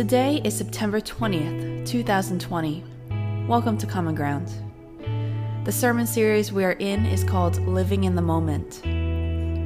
Today 0.00 0.40
is 0.44 0.56
September 0.56 0.98
20th, 0.98 1.86
2020. 1.86 2.82
Welcome 3.46 3.76
to 3.76 3.86
Common 3.86 4.14
Ground. 4.14 4.50
The 5.66 5.72
sermon 5.72 6.06
series 6.06 6.50
we 6.50 6.64
are 6.64 6.72
in 6.72 7.04
is 7.04 7.22
called 7.22 7.60
Living 7.66 8.04
in 8.04 8.14
the 8.14 8.22
Moment. 8.22 8.80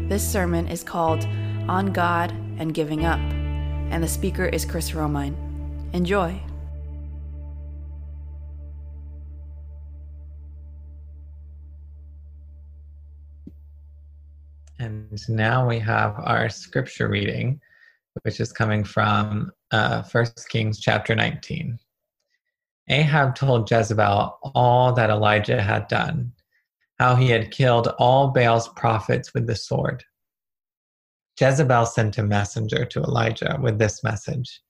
This 0.08 0.28
sermon 0.28 0.66
is 0.66 0.82
called 0.82 1.24
On 1.68 1.92
God 1.92 2.32
and 2.58 2.74
Giving 2.74 3.04
Up, 3.04 3.20
and 3.20 4.02
the 4.02 4.08
speaker 4.08 4.44
is 4.44 4.64
Chris 4.64 4.90
Romine. 4.90 5.36
Enjoy. 5.92 6.42
And 14.80 15.16
now 15.28 15.68
we 15.68 15.78
have 15.78 16.16
our 16.18 16.48
scripture 16.48 17.06
reading, 17.06 17.60
which 18.22 18.40
is 18.40 18.52
coming 18.52 18.84
from 18.84 19.50
uh, 19.70 20.02
1 20.02 20.26
Kings 20.48 20.80
chapter 20.80 21.14
19. 21.14 21.78
Ahab 22.88 23.34
told 23.34 23.70
Jezebel 23.70 24.38
all 24.54 24.92
that 24.92 25.10
Elijah 25.10 25.62
had 25.62 25.88
done, 25.88 26.32
how 26.98 27.14
he 27.14 27.30
had 27.30 27.50
killed 27.50 27.88
all 27.98 28.28
Baal's 28.28 28.68
prophets 28.68 29.32
with 29.34 29.46
the 29.46 29.56
sword. 29.56 30.04
Jezebel 31.40 31.86
sent 31.86 32.18
a 32.18 32.22
messenger 32.22 32.84
to 32.84 33.02
Elijah 33.02 33.58
with 33.60 33.78
this 33.78 34.04
message 34.04 34.60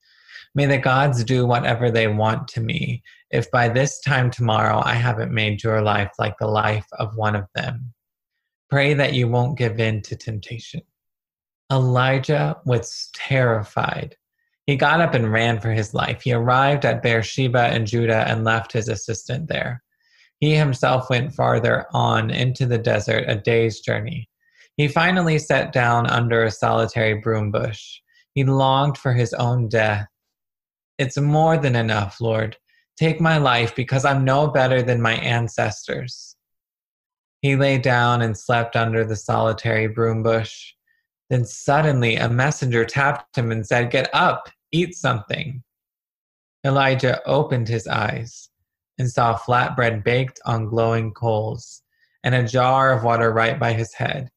May 0.55 0.67
the 0.67 0.77
gods 0.77 1.25
do 1.25 1.45
whatever 1.45 1.91
they 1.91 2.07
want 2.07 2.47
to 2.49 2.61
me, 2.61 3.03
if 3.29 3.51
by 3.51 3.67
this 3.67 3.99
time 3.99 4.31
tomorrow 4.31 4.81
I 4.85 4.93
haven't 4.93 5.33
made 5.33 5.61
your 5.61 5.81
life 5.81 6.11
like 6.17 6.37
the 6.37 6.47
life 6.47 6.87
of 6.93 7.17
one 7.17 7.35
of 7.35 7.45
them. 7.55 7.93
Pray 8.69 8.93
that 8.93 9.13
you 9.13 9.27
won't 9.27 9.57
give 9.57 9.81
in 9.81 10.01
to 10.03 10.15
temptation. 10.15 10.81
Elijah 11.71 12.57
was 12.65 13.09
terrified. 13.13 14.15
He 14.65 14.75
got 14.75 15.01
up 15.01 15.13
and 15.13 15.31
ran 15.31 15.59
for 15.59 15.71
his 15.71 15.93
life. 15.93 16.21
He 16.23 16.33
arrived 16.33 16.85
at 16.85 17.03
Beersheba 17.03 17.75
in 17.75 17.85
Judah 17.85 18.25
and 18.27 18.43
left 18.43 18.71
his 18.71 18.89
assistant 18.89 19.47
there. 19.47 19.83
He 20.39 20.55
himself 20.55 21.09
went 21.09 21.33
farther 21.33 21.87
on 21.93 22.29
into 22.29 22.65
the 22.65 22.77
desert, 22.77 23.25
a 23.27 23.35
day's 23.35 23.79
journey. 23.79 24.29
He 24.77 24.87
finally 24.87 25.39
sat 25.39 25.71
down 25.71 26.07
under 26.07 26.43
a 26.43 26.51
solitary 26.51 27.15
broom 27.15 27.51
bush. 27.51 27.99
He 28.33 28.43
longed 28.43 28.97
for 28.97 29.13
his 29.13 29.33
own 29.33 29.69
death. 29.69 30.07
It's 30.99 31.17
more 31.17 31.57
than 31.57 31.75
enough, 31.75 32.19
Lord. 32.19 32.57
Take 32.97 33.19
my 33.19 33.37
life 33.37 33.75
because 33.75 34.05
I'm 34.05 34.23
no 34.23 34.47
better 34.47 34.81
than 34.81 35.01
my 35.01 35.13
ancestors. 35.15 36.35
He 37.41 37.55
lay 37.55 37.77
down 37.77 38.21
and 38.21 38.37
slept 38.37 38.75
under 38.75 39.05
the 39.05 39.15
solitary 39.15 39.87
broom 39.87 40.23
bush. 40.23 40.74
Then 41.29 41.45
suddenly 41.45 42.15
a 42.17 42.29
messenger 42.29 42.85
tapped 42.85 43.37
him 43.37 43.51
and 43.51 43.65
said, 43.65 43.91
Get 43.91 44.09
up, 44.13 44.49
eat 44.71 44.95
something. 44.95 45.63
Elijah 46.65 47.21
opened 47.25 47.67
his 47.67 47.87
eyes 47.87 48.49
and 48.97 49.09
saw 49.09 49.37
flatbread 49.37 50.03
baked 50.03 50.39
on 50.45 50.67
glowing 50.67 51.11
coals 51.13 51.81
and 52.23 52.33
a 52.33 52.47
jar 52.47 52.91
of 52.91 53.03
water 53.03 53.31
right 53.31 53.59
by 53.59 53.73
his 53.73 53.93
head. 53.93 54.29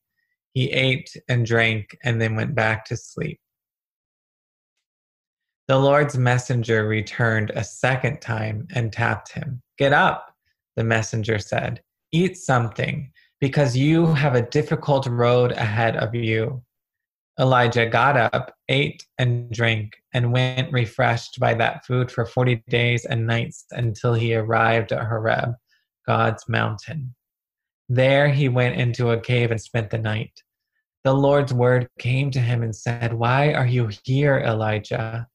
He 0.53 0.71
ate 0.71 1.11
and 1.29 1.47
drank 1.47 1.97
and 2.05 2.21
then 2.21 2.37
went 2.37 2.55
back 2.55 2.85
to 2.87 2.97
sleep. 2.97 3.41
The 5.69 5.79
Lord's 5.79 6.17
messenger 6.17 6.89
returned 6.89 7.51
a 7.55 7.63
second 7.63 8.21
time 8.21 8.67
and 8.75 8.93
tapped 8.93 9.33
him. 9.33 9.63
Get 9.77 9.93
up, 9.93 10.35
the 10.77 10.85
messenger 10.85 11.39
said. 11.39 11.83
Eat 12.11 12.39
something, 12.39 13.13
because 13.39 13.77
you 13.77 14.07
have 14.07 14.35
a 14.35 14.49
difficult 14.49 15.07
road 15.07 15.53
ahead 15.53 15.97
of 15.97 16.15
you. 16.15 16.63
Elijah 17.41 17.87
got 17.87 18.17
up, 18.17 18.53
ate 18.69 19.07
and 19.19 19.51
drank, 19.53 19.93
and 20.13 20.33
went 20.33 20.73
refreshed 20.73 21.39
by 21.39 21.55
that 21.55 21.87
food 21.87 22.11
for 22.11 22.27
40 22.27 22.65
days 22.69 23.05
and 23.05 23.27
nights 23.27 23.65
until 23.71 24.15
he 24.15 24.35
arrived 24.35 24.91
at 24.91 25.07
Horeb, 25.07 25.55
God's 26.05 26.49
mountain. 26.49 27.15
There 27.89 28.29
he 28.29 28.49
went 28.49 28.81
into 28.81 29.11
a 29.11 29.21
cave 29.21 29.53
and 29.53 29.61
spent 29.61 29.91
the 29.91 29.99
night. 29.99 30.43
The 31.05 31.15
Lord's 31.15 31.55
word 31.55 31.89
came 32.01 32.33
to 32.33 32.41
him 32.41 32.63
and 32.65 32.75
said, 32.75 33.15
Why 33.15 33.53
are 33.53 33.67
you 33.67 33.89
here, 34.05 34.39
Elijah? 34.39 35.29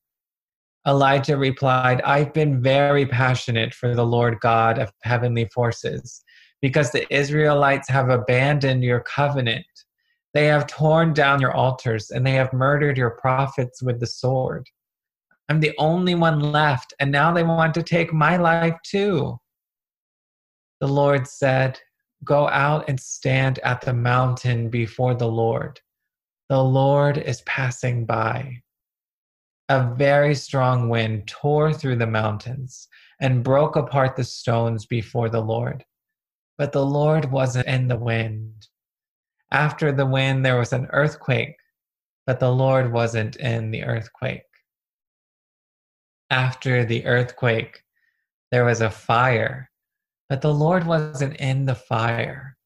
Elijah 0.85 1.37
replied, 1.37 2.01
I've 2.01 2.33
been 2.33 2.61
very 2.61 3.05
passionate 3.05 3.73
for 3.73 3.95
the 3.95 4.05
Lord 4.05 4.41
God 4.41 4.77
of 4.77 4.91
heavenly 5.03 5.45
forces, 5.53 6.21
because 6.61 6.91
the 6.91 7.11
Israelites 7.15 7.87
have 7.87 8.09
abandoned 8.09 8.83
your 8.83 8.99
covenant 8.99 9.65
they 10.33 10.45
have 10.47 10.67
torn 10.67 11.13
down 11.13 11.39
your 11.39 11.53
altars 11.53 12.09
and 12.09 12.25
they 12.25 12.33
have 12.33 12.53
murdered 12.53 12.97
your 12.97 13.11
prophets 13.11 13.83
with 13.83 13.99
the 13.99 14.07
sword. 14.07 14.67
I'm 15.49 15.59
the 15.59 15.73
only 15.77 16.15
one 16.15 16.39
left, 16.39 16.93
and 16.99 17.11
now 17.11 17.33
they 17.33 17.43
want 17.43 17.73
to 17.75 17.83
take 17.83 18.13
my 18.13 18.37
life 18.37 18.77
too. 18.83 19.37
The 20.79 20.87
Lord 20.87 21.27
said, 21.27 21.79
Go 22.23 22.47
out 22.47 22.87
and 22.87 22.99
stand 22.99 23.59
at 23.59 23.81
the 23.81 23.93
mountain 23.93 24.69
before 24.69 25.13
the 25.13 25.27
Lord. 25.27 25.79
The 26.49 26.63
Lord 26.63 27.17
is 27.17 27.41
passing 27.41 28.05
by. 28.05 28.61
A 29.69 29.93
very 29.95 30.35
strong 30.35 30.89
wind 30.89 31.27
tore 31.27 31.73
through 31.73 31.97
the 31.97 32.07
mountains 32.07 32.87
and 33.19 33.43
broke 33.43 33.75
apart 33.75 34.15
the 34.15 34.23
stones 34.23 34.85
before 34.85 35.29
the 35.29 35.41
Lord. 35.41 35.83
But 36.57 36.71
the 36.71 36.85
Lord 36.85 37.31
wasn't 37.31 37.67
in 37.67 37.87
the 37.87 37.97
wind. 37.97 38.67
After 39.53 39.91
the 39.91 40.07
wind, 40.07 40.43
there 40.43 40.57
was 40.57 40.73
an 40.73 40.87
earthquake, 40.89 41.57
but 42.25 42.39
the 42.39 42.51
Lord 42.51 42.91
wasn't 42.91 43.35
in 43.35 43.69
the 43.69 43.83
earthquake. 43.83 44.41
After 46.31 46.83
the 46.83 47.05
earthquake, 47.05 47.83
there 48.51 48.65
was 48.65 48.81
a 48.81 48.89
fire, 48.89 49.69
but 50.27 50.41
the 50.41 50.53
Lord 50.53 50.87
wasn't 50.87 51.35
in 51.35 51.65
the 51.65 51.75
fire. 51.75 52.57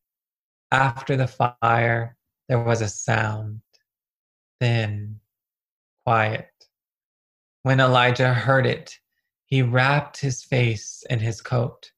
After 0.72 1.18
the 1.18 1.28
fire, 1.28 2.16
there 2.48 2.64
was 2.64 2.80
a 2.80 2.88
sound, 2.88 3.60
thin, 4.62 5.20
quiet. 6.06 6.48
When 7.64 7.82
Elijah 7.82 8.34
heard 8.34 8.66
it, 8.66 8.98
he 9.46 9.62
wrapped 9.62 10.22
his 10.22 10.42
face 10.42 11.04
in 11.10 11.20
his 11.20 11.42
coat. 11.42 11.92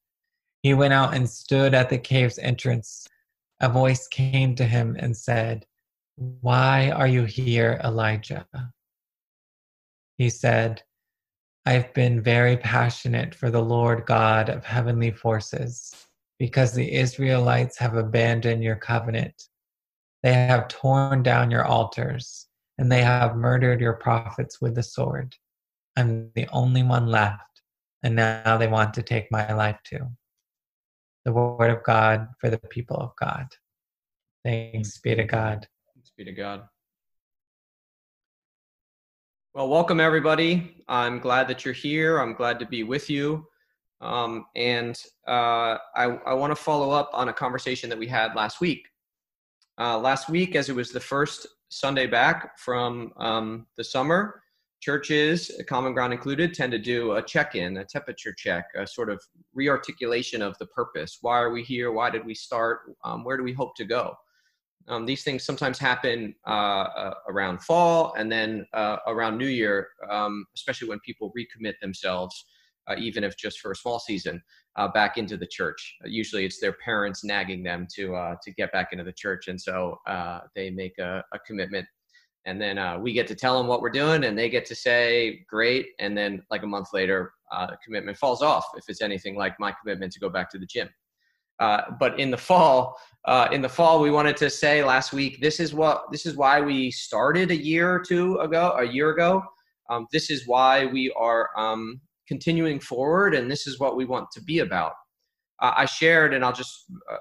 He 0.64 0.74
went 0.74 0.94
out 0.94 1.14
and 1.14 1.30
stood 1.30 1.74
at 1.74 1.90
the 1.90 1.98
cave's 1.98 2.40
entrance 2.40 3.06
a 3.60 3.68
voice 3.68 4.08
came 4.08 4.54
to 4.54 4.64
him 4.64 4.96
and 4.98 5.16
said, 5.16 5.66
Why 6.16 6.90
are 6.90 7.06
you 7.06 7.24
here, 7.24 7.80
Elijah? 7.84 8.46
He 10.16 10.30
said, 10.30 10.82
I've 11.66 11.92
been 11.92 12.22
very 12.22 12.56
passionate 12.56 13.34
for 13.34 13.50
the 13.50 13.62
Lord 13.62 14.06
God 14.06 14.48
of 14.48 14.64
heavenly 14.64 15.10
forces 15.10 15.94
because 16.38 16.72
the 16.72 16.94
Israelites 16.94 17.78
have 17.78 17.96
abandoned 17.96 18.62
your 18.62 18.76
covenant. 18.76 19.42
They 20.22 20.32
have 20.32 20.68
torn 20.68 21.22
down 21.22 21.50
your 21.50 21.66
altars 21.66 22.46
and 22.78 22.90
they 22.90 23.02
have 23.02 23.36
murdered 23.36 23.80
your 23.80 23.92
prophets 23.94 24.60
with 24.60 24.74
the 24.74 24.82
sword. 24.82 25.34
I'm 25.96 26.30
the 26.34 26.48
only 26.48 26.82
one 26.82 27.06
left, 27.06 27.62
and 28.02 28.16
now 28.16 28.56
they 28.56 28.68
want 28.68 28.94
to 28.94 29.02
take 29.02 29.30
my 29.30 29.52
life 29.52 29.78
too 29.84 30.08
the 31.24 31.32
word 31.32 31.70
of 31.70 31.82
God 31.82 32.28
for 32.40 32.50
the 32.50 32.58
people 32.58 32.96
of 32.96 33.10
God. 33.16 33.46
Thanks 34.44 34.98
be 34.98 35.14
to 35.14 35.24
God. 35.24 35.66
Thanks 35.94 36.12
be 36.16 36.24
to 36.24 36.32
God. 36.32 36.62
Well, 39.54 39.68
welcome 39.68 40.00
everybody. 40.00 40.84
I'm 40.88 41.18
glad 41.18 41.48
that 41.48 41.64
you're 41.64 41.74
here. 41.74 42.18
I'm 42.18 42.34
glad 42.34 42.58
to 42.60 42.66
be 42.66 42.84
with 42.84 43.10
you. 43.10 43.46
Um, 44.00 44.46
and 44.56 44.96
uh, 45.28 45.76
I, 45.94 46.04
I 46.24 46.34
want 46.34 46.52
to 46.52 46.56
follow 46.56 46.90
up 46.90 47.10
on 47.12 47.28
a 47.28 47.32
conversation 47.32 47.90
that 47.90 47.98
we 47.98 48.06
had 48.06 48.34
last 48.34 48.60
week. 48.60 48.88
Uh, 49.78 49.98
last 49.98 50.28
week, 50.30 50.56
as 50.56 50.68
it 50.68 50.74
was 50.74 50.90
the 50.90 51.00
first 51.00 51.46
Sunday 51.68 52.06
back 52.06 52.58
from 52.58 53.12
um, 53.16 53.66
the 53.76 53.84
summer, 53.84 54.39
churches, 54.80 55.50
Common 55.68 55.92
Ground 55.92 56.12
included, 56.12 56.54
tend 56.54 56.72
to 56.72 56.78
do 56.78 57.12
a 57.12 57.22
check 57.22 57.54
in, 57.54 57.76
a 57.76 57.84
temperature 57.84 58.34
check, 58.36 58.66
a 58.76 58.86
sort 58.86 59.10
of 59.10 59.22
rearticulation 59.56 60.40
of 60.40 60.56
the 60.58 60.66
purpose. 60.66 61.18
Why 61.20 61.38
are 61.38 61.50
we 61.50 61.62
here? 61.62 61.92
Why 61.92 62.10
did 62.10 62.24
we 62.24 62.34
start? 62.34 62.96
Um, 63.04 63.24
where 63.24 63.36
do 63.36 63.42
we 63.42 63.52
hope 63.52 63.74
to 63.76 63.84
go? 63.84 64.14
Um, 64.88 65.06
these 65.06 65.22
things 65.22 65.44
sometimes 65.44 65.78
happen 65.78 66.34
uh, 66.46 66.50
uh, 66.50 67.14
around 67.28 67.62
fall 67.62 68.14
and 68.16 68.32
then 68.32 68.66
uh, 68.72 68.96
around 69.06 69.38
New 69.38 69.46
Year, 69.46 69.88
um, 70.10 70.44
especially 70.56 70.88
when 70.88 70.98
people 71.00 71.32
recommit 71.38 71.74
themselves, 71.80 72.44
uh, 72.88 72.96
even 72.98 73.22
if 73.22 73.36
just 73.36 73.60
for 73.60 73.70
a 73.70 73.76
small 73.76 74.00
season, 74.00 74.42
uh, 74.76 74.88
back 74.88 75.18
into 75.18 75.36
the 75.36 75.46
church. 75.46 75.96
usually, 76.04 76.44
it's 76.44 76.58
their 76.58 76.72
parents 76.72 77.22
nagging 77.22 77.62
them 77.62 77.86
to 77.94 78.14
uh, 78.16 78.36
to 78.42 78.50
get 78.52 78.72
back 78.72 78.88
into 78.92 79.04
the 79.04 79.12
church, 79.12 79.48
and 79.48 79.60
so 79.60 79.98
they 80.56 80.70
make 80.70 80.96
a, 80.98 81.22
a 81.32 81.38
commitment 81.40 81.86
and 82.50 82.60
then 82.60 82.78
uh, 82.78 82.98
we 82.98 83.12
get 83.12 83.26
to 83.28 83.34
tell 83.34 83.56
them 83.56 83.66
what 83.66 83.80
we're 83.80 83.90
doing 83.90 84.24
and 84.24 84.36
they 84.36 84.48
get 84.48 84.66
to 84.66 84.74
say 84.74 85.44
great 85.48 85.86
and 85.98 86.16
then 86.16 86.42
like 86.50 86.62
a 86.62 86.66
month 86.66 86.88
later 86.92 87.32
uh, 87.52 87.68
commitment 87.84 88.16
falls 88.16 88.42
off 88.42 88.64
if 88.76 88.84
it's 88.88 89.02
anything 89.02 89.36
like 89.36 89.54
my 89.58 89.72
commitment 89.80 90.12
to 90.12 90.20
go 90.20 90.28
back 90.28 90.50
to 90.50 90.58
the 90.58 90.66
gym 90.66 90.88
uh, 91.60 91.82
but 91.98 92.18
in 92.18 92.30
the 92.30 92.36
fall 92.36 92.96
uh, 93.26 93.48
in 93.52 93.62
the 93.62 93.68
fall 93.68 94.00
we 94.00 94.10
wanted 94.10 94.36
to 94.36 94.50
say 94.50 94.84
last 94.84 95.12
week 95.12 95.40
this 95.40 95.60
is 95.60 95.72
what 95.72 96.04
this 96.10 96.26
is 96.26 96.36
why 96.36 96.60
we 96.60 96.90
started 96.90 97.50
a 97.50 97.56
year 97.56 97.94
or 97.94 98.00
two 98.00 98.36
ago 98.38 98.76
a 98.78 98.84
year 98.84 99.10
ago 99.10 99.42
um, 99.90 100.06
this 100.12 100.30
is 100.30 100.46
why 100.46 100.86
we 100.86 101.12
are 101.18 101.50
um, 101.56 102.00
continuing 102.28 102.78
forward, 102.78 103.34
and 103.34 103.50
this 103.50 103.66
is 103.66 103.80
what 103.80 103.96
we 103.96 104.04
want 104.04 104.30
to 104.32 104.42
be 104.42 104.60
about. 104.60 104.92
Uh, 105.60 105.72
I 105.76 105.84
shared, 105.84 106.32
and 106.32 106.44
I'll 106.44 106.52
just 106.52 106.84
uh, 107.10 107.16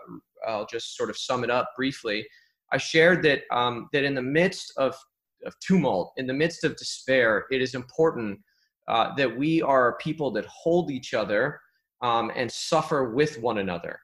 I'll 0.47 0.67
just 0.67 0.95
sort 0.95 1.09
of 1.09 1.17
sum 1.17 1.43
it 1.43 1.49
up 1.49 1.71
briefly. 1.75 2.25
I 2.71 2.77
shared 2.77 3.23
that 3.23 3.41
um, 3.51 3.89
that 3.91 4.03
in 4.03 4.13
the 4.13 4.21
midst 4.21 4.71
of, 4.77 4.95
of 5.45 5.57
tumult, 5.59 6.13
in 6.17 6.27
the 6.27 6.33
midst 6.33 6.63
of 6.63 6.75
despair, 6.77 7.45
it 7.51 7.61
is 7.61 7.75
important 7.75 8.39
uh, 8.87 9.13
that 9.15 9.37
we 9.37 9.61
are 9.61 9.97
people 9.97 10.31
that 10.31 10.45
hold 10.45 10.91
each 10.91 11.13
other 11.13 11.59
um, 12.01 12.31
and 12.35 12.51
suffer 12.51 13.11
with 13.11 13.39
one 13.39 13.59
another. 13.59 13.99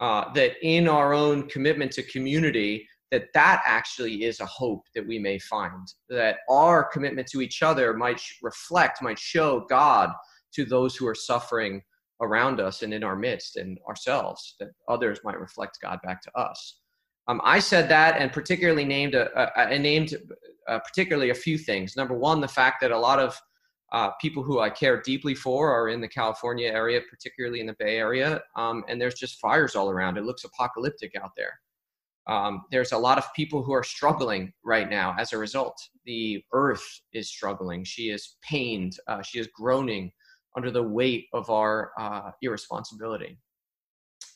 Uh, 0.00 0.32
that 0.32 0.52
in 0.62 0.86
our 0.86 1.12
own 1.12 1.48
commitment 1.48 1.90
to 1.90 2.04
community, 2.04 2.86
that 3.10 3.26
that 3.34 3.62
actually 3.66 4.24
is 4.24 4.38
a 4.38 4.46
hope 4.46 4.82
that 4.94 5.06
we 5.06 5.18
may 5.18 5.38
find. 5.38 5.88
That 6.08 6.38
our 6.48 6.84
commitment 6.84 7.26
to 7.28 7.40
each 7.40 7.62
other 7.62 7.94
might 7.94 8.20
reflect, 8.42 9.02
might 9.02 9.18
show 9.18 9.66
God 9.68 10.10
to 10.54 10.64
those 10.64 10.94
who 10.94 11.06
are 11.08 11.14
suffering 11.14 11.82
around 12.20 12.60
us 12.60 12.82
and 12.82 12.94
in 12.94 13.02
our 13.02 13.16
midst 13.16 13.56
and 13.56 13.78
ourselves. 13.88 14.54
That 14.60 14.68
others 14.88 15.18
might 15.24 15.40
reflect 15.40 15.78
God 15.82 15.98
back 16.04 16.22
to 16.22 16.38
us. 16.38 16.77
Um, 17.28 17.40
I 17.44 17.58
said 17.58 17.88
that 17.90 18.16
and 18.18 18.32
particularly 18.32 18.84
named 18.84 19.14
a, 19.14 19.28
a, 19.38 19.74
a 19.74 19.78
named 19.78 20.16
uh, 20.66 20.78
particularly 20.80 21.30
a 21.30 21.34
few 21.34 21.56
things. 21.56 21.96
Number 21.96 22.14
one, 22.14 22.40
the 22.40 22.48
fact 22.48 22.80
that 22.80 22.90
a 22.90 22.98
lot 22.98 23.18
of 23.18 23.40
uh, 23.92 24.10
people 24.20 24.42
who 24.42 24.60
I 24.60 24.68
care 24.68 25.00
deeply 25.00 25.34
for 25.34 25.72
are 25.72 25.88
in 25.88 26.00
the 26.00 26.08
California 26.08 26.68
area, 26.68 27.00
particularly 27.08 27.60
in 27.60 27.66
the 27.66 27.76
Bay 27.78 27.96
Area, 27.96 28.42
um, 28.54 28.84
and 28.88 29.00
there's 29.00 29.14
just 29.14 29.40
fires 29.40 29.76
all 29.76 29.90
around. 29.90 30.18
It 30.18 30.24
looks 30.24 30.44
apocalyptic 30.44 31.12
out 31.22 31.30
there. 31.36 31.58
Um, 32.26 32.64
there's 32.70 32.92
a 32.92 32.98
lot 32.98 33.16
of 33.16 33.32
people 33.34 33.62
who 33.62 33.72
are 33.72 33.82
struggling 33.82 34.52
right 34.62 34.90
now 34.90 35.16
as 35.18 35.32
a 35.32 35.38
result. 35.38 35.80
The 36.04 36.44
earth 36.52 36.84
is 37.14 37.30
struggling. 37.30 37.84
She 37.84 38.10
is 38.10 38.36
pained. 38.42 38.98
Uh, 39.06 39.22
she 39.22 39.38
is 39.38 39.48
groaning 39.54 40.12
under 40.54 40.70
the 40.70 40.82
weight 40.82 41.24
of 41.32 41.48
our 41.48 41.92
uh, 41.98 42.32
irresponsibility. 42.42 43.38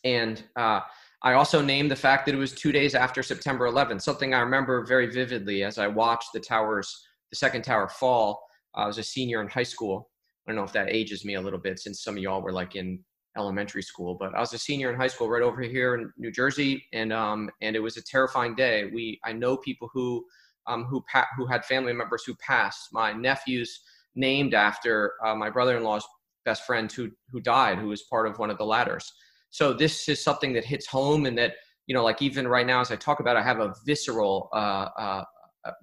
And 0.04 0.42
uh, 0.56 0.80
I 1.24 1.34
also 1.34 1.62
named 1.62 1.90
the 1.90 1.96
fact 1.96 2.26
that 2.26 2.34
it 2.34 2.38
was 2.38 2.52
two 2.52 2.72
days 2.72 2.94
after 2.94 3.22
September 3.22 3.70
11th, 3.70 4.02
something 4.02 4.34
I 4.34 4.40
remember 4.40 4.84
very 4.84 5.06
vividly 5.06 5.62
as 5.62 5.78
I 5.78 5.86
watched 5.86 6.30
the 6.34 6.40
towers, 6.40 7.06
the 7.30 7.36
second 7.36 7.62
tower 7.62 7.88
fall 7.88 8.42
I 8.74 8.86
was 8.86 8.98
a 8.98 9.02
senior 9.02 9.40
in 9.40 9.48
high 9.48 9.62
school. 9.62 10.10
I 10.46 10.50
don't 10.50 10.56
know 10.56 10.64
if 10.64 10.72
that 10.72 10.88
ages 10.90 11.24
me 11.24 11.34
a 11.34 11.40
little 11.40 11.58
bit 11.58 11.78
since 11.78 12.02
some 12.02 12.16
of 12.16 12.22
y'all 12.22 12.42
were 12.42 12.52
like 12.52 12.74
in 12.74 13.00
elementary 13.36 13.82
school, 13.82 14.14
but 14.14 14.34
I 14.34 14.40
was 14.40 14.52
a 14.52 14.58
senior 14.58 14.90
in 14.90 14.96
high 14.98 15.08
school 15.08 15.28
right 15.28 15.42
over 15.42 15.62
here 15.62 15.94
in 15.94 16.12
New 16.16 16.30
Jersey, 16.30 16.84
and 16.92 17.12
um, 17.12 17.50
and 17.60 17.76
it 17.76 17.80
was 17.80 17.96
a 17.96 18.02
terrifying 18.02 18.54
day. 18.54 18.90
We 18.92 19.20
I 19.24 19.32
know 19.32 19.56
people 19.56 19.90
who 19.92 20.24
um, 20.66 20.84
who 20.84 21.04
pa- 21.12 21.28
who 21.36 21.46
had 21.46 21.64
family 21.64 21.92
members 21.92 22.24
who 22.24 22.34
passed. 22.36 22.88
My 22.92 23.12
nephew's 23.12 23.80
named 24.14 24.54
after 24.54 25.14
uh, 25.24 25.34
my 25.34 25.48
brother-in-law's 25.48 26.06
best 26.44 26.64
friend 26.66 26.90
who 26.90 27.10
who 27.30 27.40
died, 27.40 27.78
who 27.78 27.88
was 27.88 28.02
part 28.02 28.26
of 28.26 28.38
one 28.38 28.50
of 28.50 28.58
the 28.58 28.64
ladders. 28.64 29.12
So 29.52 29.72
this 29.72 30.08
is 30.08 30.22
something 30.22 30.52
that 30.54 30.64
hits 30.64 30.86
home, 30.86 31.26
and 31.26 31.38
that 31.38 31.54
you 31.86 31.94
know, 31.94 32.02
like 32.02 32.20
even 32.20 32.48
right 32.48 32.66
now 32.66 32.80
as 32.80 32.90
I 32.90 32.96
talk 32.96 33.20
about, 33.20 33.36
it, 33.36 33.40
I 33.40 33.42
have 33.42 33.60
a 33.60 33.74
visceral 33.86 34.48
uh, 34.52 34.88
uh, 34.98 35.24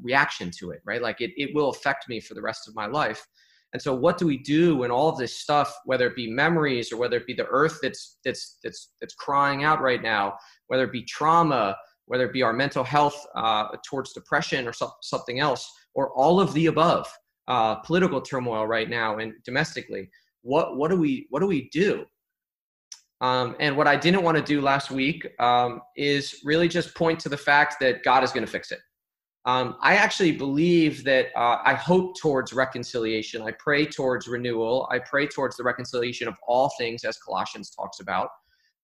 reaction 0.01 0.51
to 0.59 0.71
it, 0.71 0.81
right? 0.85 1.01
Like 1.01 1.21
it, 1.21 1.31
it 1.37 1.53
will 1.53 1.69
affect 1.69 2.09
me 2.09 2.19
for 2.19 2.33
the 2.33 2.41
rest 2.41 2.67
of 2.67 2.75
my 2.75 2.85
life. 2.85 3.25
And 3.73 3.81
so 3.81 3.93
what 3.93 4.17
do 4.17 4.25
we 4.25 4.37
do 4.37 4.77
when 4.77 4.89
all 4.91 5.09
of 5.09 5.17
this 5.17 5.39
stuff, 5.39 5.75
whether 5.85 6.07
it 6.07 6.15
be 6.15 6.29
memories 6.29 6.91
or 6.91 6.97
whether 6.97 7.17
it 7.17 7.27
be 7.27 7.35
the 7.35 7.45
earth 7.45 7.77
that's 7.83 8.17
that's 8.25 8.57
that's 8.63 8.93
that's 8.99 9.13
crying 9.15 9.63
out 9.63 9.81
right 9.81 10.01
now, 10.01 10.33
whether 10.67 10.85
it 10.85 10.91
be 10.91 11.03
trauma, 11.03 11.77
whether 12.05 12.25
it 12.25 12.33
be 12.33 12.41
our 12.41 12.53
mental 12.53 12.83
health 12.83 13.23
uh, 13.35 13.67
towards 13.87 14.13
depression 14.13 14.67
or 14.67 14.73
so, 14.73 14.91
something 15.03 15.39
else, 15.39 15.71
or 15.93 16.11
all 16.13 16.41
of 16.41 16.51
the 16.53 16.65
above, 16.65 17.07
uh, 17.47 17.75
political 17.75 18.21
turmoil 18.21 18.65
right 18.65 18.89
now 18.89 19.19
and 19.19 19.33
domestically, 19.45 20.09
what 20.41 20.77
what 20.77 20.89
do 20.89 20.97
we 20.97 21.27
what 21.29 21.41
do 21.41 21.47
we 21.47 21.69
do? 21.69 22.05
Um, 23.21 23.55
and 23.59 23.75
what 23.75 23.87
I 23.87 23.95
didn't 23.95 24.23
want 24.23 24.37
to 24.37 24.43
do 24.43 24.61
last 24.61 24.91
week 24.91 25.27
um, 25.39 25.81
is 25.97 26.39
really 26.43 26.67
just 26.67 26.95
point 26.95 27.19
to 27.21 27.29
the 27.29 27.37
fact 27.37 27.75
that 27.81 28.03
God 28.03 28.23
is 28.23 28.31
going 28.31 28.45
to 28.45 28.51
fix 28.51 28.71
it. 28.71 28.79
Um, 29.45 29.77
I 29.81 29.95
actually 29.95 30.31
believe 30.33 31.03
that 31.05 31.27
uh, 31.35 31.57
I 31.63 31.73
hope 31.73 32.17
towards 32.17 32.53
reconciliation. 32.53 33.41
I 33.41 33.51
pray 33.51 33.85
towards 33.85 34.27
renewal. 34.27 34.87
I 34.91 34.99
pray 34.99 35.27
towards 35.27 35.57
the 35.57 35.63
reconciliation 35.63 36.27
of 36.27 36.35
all 36.47 36.71
things, 36.77 37.03
as 37.03 37.17
Colossians 37.17 37.69
talks 37.71 37.99
about. 37.99 38.29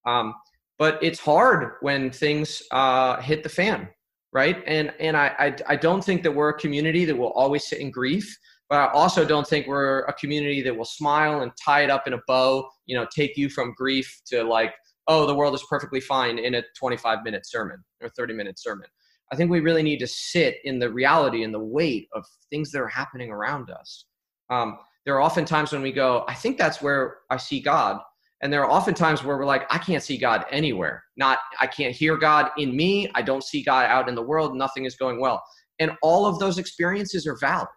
Um, 0.05 0.33
but 0.77 1.01
it's 1.01 1.19
hard 1.19 1.73
when 1.81 2.09
things 2.09 2.61
uh, 2.71 3.21
hit 3.21 3.43
the 3.43 3.49
fan, 3.49 3.89
right? 4.33 4.61
And 4.65 4.93
and 4.99 5.15
I, 5.15 5.33
I 5.39 5.55
I 5.73 5.75
don't 5.75 6.03
think 6.03 6.23
that 6.23 6.31
we're 6.31 6.49
a 6.49 6.59
community 6.59 7.05
that 7.05 7.15
will 7.15 7.31
always 7.31 7.67
sit 7.67 7.79
in 7.79 7.91
grief. 7.91 8.37
But 8.69 8.79
I 8.79 8.91
also 8.93 9.23
don't 9.25 9.47
think 9.47 9.67
we're 9.67 9.99
a 10.01 10.13
community 10.13 10.61
that 10.63 10.75
will 10.75 10.85
smile 10.85 11.41
and 11.41 11.51
tie 11.63 11.83
it 11.83 11.89
up 11.89 12.07
in 12.07 12.13
a 12.13 12.19
bow. 12.27 12.67
You 12.85 12.97
know, 12.97 13.05
take 13.15 13.37
you 13.37 13.49
from 13.49 13.73
grief 13.77 14.21
to 14.27 14.43
like, 14.43 14.73
oh, 15.07 15.27
the 15.27 15.35
world 15.35 15.53
is 15.53 15.63
perfectly 15.69 15.99
fine 15.99 16.39
in 16.39 16.55
a 16.55 16.63
25 16.77 17.19
minute 17.23 17.45
sermon 17.45 17.83
or 18.01 18.09
30 18.09 18.33
minute 18.33 18.59
sermon. 18.59 18.87
I 19.31 19.35
think 19.35 19.49
we 19.49 19.59
really 19.59 19.83
need 19.83 19.99
to 19.99 20.07
sit 20.07 20.57
in 20.63 20.79
the 20.79 20.91
reality 20.91 21.43
and 21.43 21.53
the 21.53 21.59
weight 21.59 22.07
of 22.13 22.25
things 22.49 22.71
that 22.71 22.79
are 22.79 22.87
happening 22.87 23.31
around 23.31 23.69
us. 23.69 24.05
Um, 24.49 24.77
there 25.05 25.15
are 25.15 25.21
often 25.21 25.45
times 25.45 25.71
when 25.71 25.81
we 25.81 25.91
go, 25.91 26.25
I 26.27 26.33
think 26.33 26.57
that's 26.57 26.81
where 26.81 27.17
I 27.29 27.37
see 27.37 27.59
God. 27.59 27.99
And 28.41 28.51
there 28.51 28.63
are 28.63 28.69
often 28.69 28.93
times 28.93 29.23
where 29.23 29.37
we're 29.37 29.45
like, 29.45 29.65
I 29.73 29.77
can't 29.77 30.03
see 30.03 30.17
God 30.17 30.45
anywhere. 30.51 31.03
Not, 31.17 31.39
I 31.59 31.67
can't 31.67 31.95
hear 31.95 32.17
God 32.17 32.51
in 32.57 32.75
me. 32.75 33.09
I 33.15 33.21
don't 33.21 33.43
see 33.43 33.63
God 33.63 33.85
out 33.85 34.09
in 34.09 34.15
the 34.15 34.21
world. 34.21 34.55
Nothing 34.55 34.85
is 34.85 34.95
going 34.95 35.19
well. 35.19 35.41
And 35.79 35.91
all 36.01 36.25
of 36.25 36.39
those 36.39 36.57
experiences 36.57 37.25
are 37.25 37.37
valid, 37.39 37.67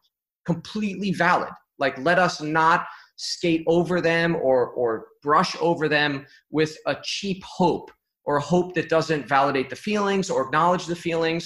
completely 0.53 1.13
valid. 1.13 1.53
Like, 1.79 1.97
let 1.99 2.19
us 2.19 2.41
not 2.41 2.87
skate 3.17 3.65
over 3.67 4.01
them 4.01 4.37
or, 4.37 4.59
or 4.81 4.91
brush 5.23 5.53
over 5.61 5.89
them 5.89 6.25
with 6.51 6.73
a 6.87 6.97
cheap 7.03 7.43
hope 7.45 7.91
or 8.25 8.37
a 8.37 8.41
hope 8.41 8.75
that 8.75 8.89
doesn't 8.89 9.29
validate 9.29 9.69
the 9.69 9.77
feelings 9.77 10.31
or 10.31 10.47
acknowledge 10.47 10.87
the 10.87 10.97
feelings 10.97 11.45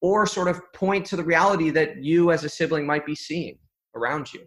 or 0.00 0.24
sort 0.26 0.48
of 0.48 0.60
point 0.72 1.04
to 1.06 1.16
the 1.16 1.24
reality 1.24 1.70
that 1.70 1.90
you 2.08 2.30
as 2.30 2.44
a 2.44 2.48
sibling 2.48 2.86
might 2.86 3.04
be 3.04 3.14
seeing 3.14 3.58
around 3.96 4.32
you. 4.32 4.42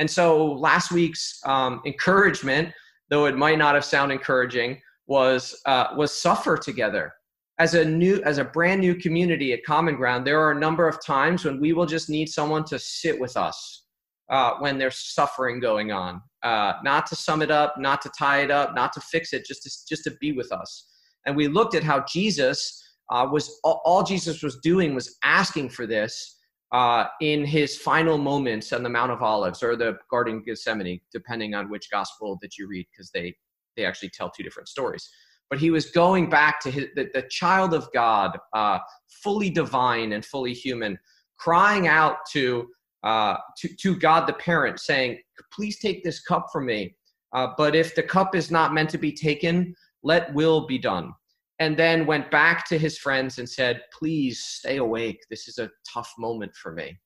And 0.00 0.10
so 0.10 0.52
last 0.68 0.90
week's 0.90 1.40
um, 1.46 1.80
encouragement, 1.86 2.74
though 3.08 3.24
it 3.26 3.36
might 3.36 3.58
not 3.58 3.74
have 3.74 3.84
sounded 3.84 4.16
encouraging, 4.16 4.80
was 5.06 5.54
uh, 5.66 5.86
was 5.96 6.12
suffer 6.12 6.56
together. 6.56 7.12
As 7.58 7.74
a 7.74 7.84
new, 7.84 8.20
as 8.24 8.38
a 8.38 8.44
brand 8.44 8.80
new 8.80 8.94
community 8.94 9.52
at 9.52 9.64
Common 9.64 9.94
Ground, 9.94 10.26
there 10.26 10.40
are 10.40 10.50
a 10.50 10.58
number 10.58 10.88
of 10.88 11.04
times 11.04 11.44
when 11.44 11.60
we 11.60 11.72
will 11.72 11.86
just 11.86 12.10
need 12.10 12.28
someone 12.28 12.64
to 12.64 12.78
sit 12.78 13.18
with 13.18 13.36
us 13.36 13.84
uh, 14.28 14.54
when 14.58 14.76
there's 14.76 14.98
suffering 14.98 15.60
going 15.60 15.92
on. 15.92 16.20
Uh, 16.42 16.74
not 16.82 17.06
to 17.06 17.14
sum 17.14 17.42
it 17.42 17.50
up, 17.50 17.78
not 17.78 18.02
to 18.02 18.10
tie 18.18 18.40
it 18.40 18.50
up, 18.50 18.74
not 18.74 18.92
to 18.92 19.00
fix 19.00 19.32
it, 19.32 19.46
just 19.46 19.62
to 19.62 19.70
just 19.88 20.04
to 20.04 20.10
be 20.20 20.32
with 20.32 20.50
us 20.50 20.90
and 21.26 21.36
we 21.36 21.48
looked 21.48 21.74
at 21.74 21.82
how 21.82 22.04
Jesus 22.04 22.82
uh, 23.10 23.26
was 23.30 23.60
all, 23.64 23.82
all, 23.84 24.02
Jesus 24.02 24.42
was 24.42 24.58
doing 24.58 24.94
was 24.94 25.16
asking 25.24 25.68
for 25.70 25.86
this 25.86 26.38
uh, 26.72 27.06
in 27.20 27.44
his 27.44 27.76
final 27.76 28.18
moments 28.18 28.72
on 28.72 28.82
the 28.82 28.88
Mount 28.88 29.12
of 29.12 29.22
Olives 29.22 29.62
or 29.62 29.76
the 29.76 29.96
Garden 30.10 30.38
of 30.38 30.44
Gethsemane, 30.44 31.00
depending 31.12 31.54
on 31.54 31.70
which 31.70 31.90
gospel 31.90 32.38
that 32.42 32.58
you 32.58 32.66
read, 32.66 32.86
because 32.90 33.10
they 33.10 33.34
they 33.76 33.84
actually 33.84 34.10
tell 34.10 34.30
two 34.30 34.42
different 34.42 34.68
stories. 34.68 35.08
But 35.54 35.60
he 35.60 35.70
was 35.70 35.92
going 35.92 36.28
back 36.28 36.58
to 36.62 36.70
his, 36.72 36.86
the, 36.96 37.10
the 37.14 37.22
child 37.30 37.74
of 37.74 37.88
God, 37.94 38.36
uh, 38.54 38.80
fully 39.22 39.50
divine 39.50 40.14
and 40.14 40.24
fully 40.24 40.52
human, 40.52 40.98
crying 41.38 41.86
out 41.86 42.16
to, 42.32 42.66
uh, 43.04 43.36
to, 43.58 43.68
to 43.76 43.94
God 43.94 44.26
the 44.26 44.32
parent, 44.32 44.80
saying, 44.80 45.20
Please 45.52 45.78
take 45.78 46.02
this 46.02 46.20
cup 46.22 46.46
from 46.52 46.66
me. 46.66 46.96
Uh, 47.32 47.50
but 47.56 47.76
if 47.76 47.94
the 47.94 48.02
cup 48.02 48.34
is 48.34 48.50
not 48.50 48.74
meant 48.74 48.90
to 48.90 48.98
be 48.98 49.12
taken, 49.12 49.72
let 50.02 50.34
will 50.34 50.66
be 50.66 50.76
done. 50.76 51.12
And 51.60 51.76
then 51.76 52.04
went 52.04 52.32
back 52.32 52.66
to 52.70 52.76
his 52.76 52.98
friends 52.98 53.38
and 53.38 53.48
said, 53.48 53.80
Please 53.96 54.40
stay 54.40 54.78
awake. 54.78 55.20
This 55.30 55.46
is 55.46 55.58
a 55.58 55.70
tough 55.88 56.12
moment 56.18 56.52
for 56.56 56.72
me. 56.72 56.98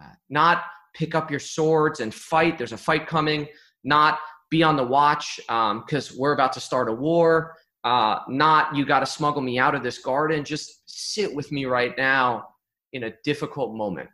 Uh, 0.00 0.12
not 0.30 0.62
pick 0.94 1.16
up 1.16 1.32
your 1.32 1.40
swords 1.40 1.98
and 1.98 2.14
fight. 2.14 2.58
There's 2.58 2.70
a 2.70 2.76
fight 2.76 3.08
coming. 3.08 3.48
Not 3.82 4.20
be 4.52 4.62
on 4.62 4.76
the 4.76 4.84
watch 4.84 5.40
because 5.48 6.12
um, 6.12 6.16
we're 6.16 6.34
about 6.34 6.52
to 6.52 6.60
start 6.60 6.88
a 6.88 6.92
war. 6.92 7.56
Uh, 7.84 8.20
not 8.28 8.74
you 8.76 8.86
got 8.86 9.00
to 9.00 9.06
smuggle 9.06 9.42
me 9.42 9.58
out 9.58 9.74
of 9.74 9.82
this 9.82 9.98
garden. 9.98 10.44
Just 10.44 10.82
sit 10.86 11.34
with 11.34 11.50
me 11.50 11.64
right 11.64 11.96
now 11.96 12.48
in 12.92 13.04
a 13.04 13.12
difficult 13.24 13.74
moment. 13.74 14.08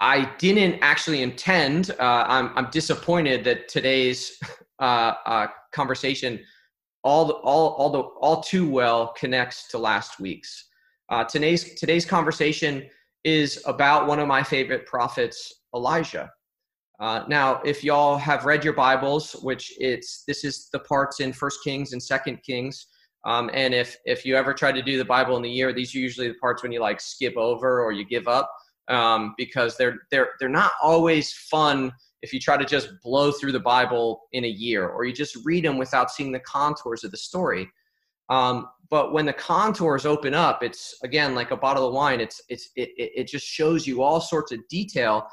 I 0.00 0.32
didn't 0.38 0.78
actually 0.80 1.22
intend. 1.22 1.90
Uh, 1.98 2.24
I'm, 2.28 2.50
I'm 2.56 2.70
disappointed 2.70 3.44
that 3.44 3.68
today's 3.68 4.38
uh, 4.78 5.14
uh, 5.26 5.46
conversation 5.72 6.40
all 7.04 7.30
all 7.30 7.70
all 7.70 7.90
the 7.90 8.00
all 8.00 8.42
too 8.42 8.68
well 8.68 9.14
connects 9.18 9.68
to 9.68 9.78
last 9.78 10.20
week's. 10.20 10.68
Uh, 11.08 11.24
today's 11.24 11.74
today's 11.74 12.04
conversation 12.04 12.88
is 13.24 13.62
about 13.66 14.06
one 14.06 14.18
of 14.18 14.28
my 14.28 14.42
favorite 14.42 14.86
prophets, 14.86 15.62
Elijah. 15.74 16.30
Uh, 17.00 17.22
now, 17.28 17.60
if 17.64 17.84
y'all 17.84 18.16
have 18.18 18.44
read 18.44 18.64
your 18.64 18.72
Bibles, 18.72 19.32
which 19.42 19.72
it's 19.78 20.24
this 20.26 20.44
is 20.44 20.68
the 20.72 20.80
parts 20.80 21.20
in 21.20 21.32
First 21.32 21.62
Kings 21.62 21.92
and 21.92 22.02
Second 22.02 22.42
Kings, 22.42 22.86
um, 23.24 23.50
and 23.54 23.72
if 23.74 23.96
if 24.04 24.24
you 24.24 24.36
ever 24.36 24.52
try 24.52 24.72
to 24.72 24.82
do 24.82 24.98
the 24.98 25.04
Bible 25.04 25.36
in 25.36 25.42
the 25.42 25.50
year, 25.50 25.72
these 25.72 25.94
are 25.94 25.98
usually 25.98 26.28
the 26.28 26.34
parts 26.34 26.62
when 26.62 26.72
you 26.72 26.80
like 26.80 27.00
skip 27.00 27.36
over 27.36 27.80
or 27.82 27.92
you 27.92 28.04
give 28.04 28.26
up. 28.28 28.50
um, 28.88 29.34
because 29.36 29.76
they're 29.76 29.98
they're 30.10 30.30
they're 30.40 30.48
not 30.48 30.72
always 30.82 31.32
fun 31.32 31.92
if 32.22 32.32
you 32.32 32.40
try 32.40 32.56
to 32.56 32.64
just 32.64 32.90
blow 33.02 33.30
through 33.30 33.52
the 33.52 33.60
Bible 33.60 34.22
in 34.32 34.44
a 34.44 34.48
year 34.48 34.88
or 34.88 35.04
you 35.04 35.12
just 35.12 35.36
read 35.44 35.64
them 35.64 35.78
without 35.78 36.10
seeing 36.10 36.32
the 36.32 36.40
contours 36.40 37.04
of 37.04 37.10
the 37.10 37.16
story. 37.16 37.68
Um, 38.30 38.68
but 38.90 39.12
when 39.12 39.26
the 39.26 39.32
contours 39.32 40.04
open 40.06 40.34
up, 40.34 40.62
it's 40.62 40.96
again 41.04 41.34
like 41.34 41.50
a 41.50 41.56
bottle 41.56 41.86
of 41.86 41.94
wine. 41.94 42.20
It's 42.20 42.40
it's 42.48 42.70
it, 42.76 42.90
it 42.96 43.28
just 43.28 43.46
shows 43.46 43.86
you 43.86 44.02
all 44.02 44.20
sorts 44.20 44.52
of 44.52 44.66
detail. 44.68 45.26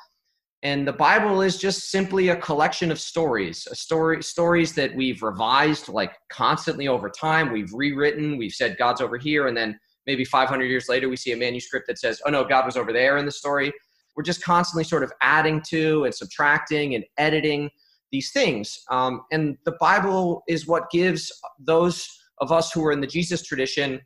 And 0.65 0.85
the 0.87 0.93
Bible 0.93 1.41
is 1.41 1.57
just 1.57 1.91
simply 1.91 2.29
a 2.29 2.35
collection 2.35 2.91
of 2.91 2.99
stories, 2.99 3.67
a 3.71 3.75
story 3.75 4.21
stories 4.23 4.73
that 4.73 4.93
we've 4.95 5.21
revised 5.21 5.89
like 5.89 6.13
constantly 6.29 6.87
over 6.87 7.09
time. 7.09 7.53
We've 7.53 7.71
rewritten. 7.71 8.37
We've 8.37 8.51
said 8.51 8.75
God's 8.77 8.99
over 8.99 9.17
here, 9.17 9.47
and 9.47 9.55
then 9.55 9.79
maybe 10.07 10.25
500 10.25 10.65
years 10.65 10.89
later 10.89 11.07
we 11.07 11.17
see 11.17 11.31
a 11.33 11.37
manuscript 11.37 11.85
that 11.87 11.99
says, 11.99 12.19
"Oh 12.25 12.31
no, 12.31 12.43
God 12.43 12.65
was 12.65 12.77
over 12.77 12.91
there 12.91 13.17
in 13.17 13.25
the 13.25 13.31
story." 13.31 13.71
we're 14.15 14.23
just 14.23 14.43
constantly 14.43 14.83
sort 14.83 15.03
of 15.03 15.11
adding 15.21 15.61
to 15.69 16.05
and 16.05 16.13
subtracting 16.13 16.95
and 16.95 17.03
editing 17.17 17.69
these 18.11 18.31
things. 18.31 18.79
Um, 18.89 19.21
and 19.31 19.57
the 19.65 19.75
Bible 19.79 20.43
is 20.47 20.67
what 20.67 20.89
gives 20.89 21.31
those 21.59 22.07
of 22.39 22.51
us 22.51 22.71
who 22.71 22.83
are 22.85 22.91
in 22.91 23.01
the 23.01 23.07
Jesus 23.07 23.43
tradition 23.43 24.01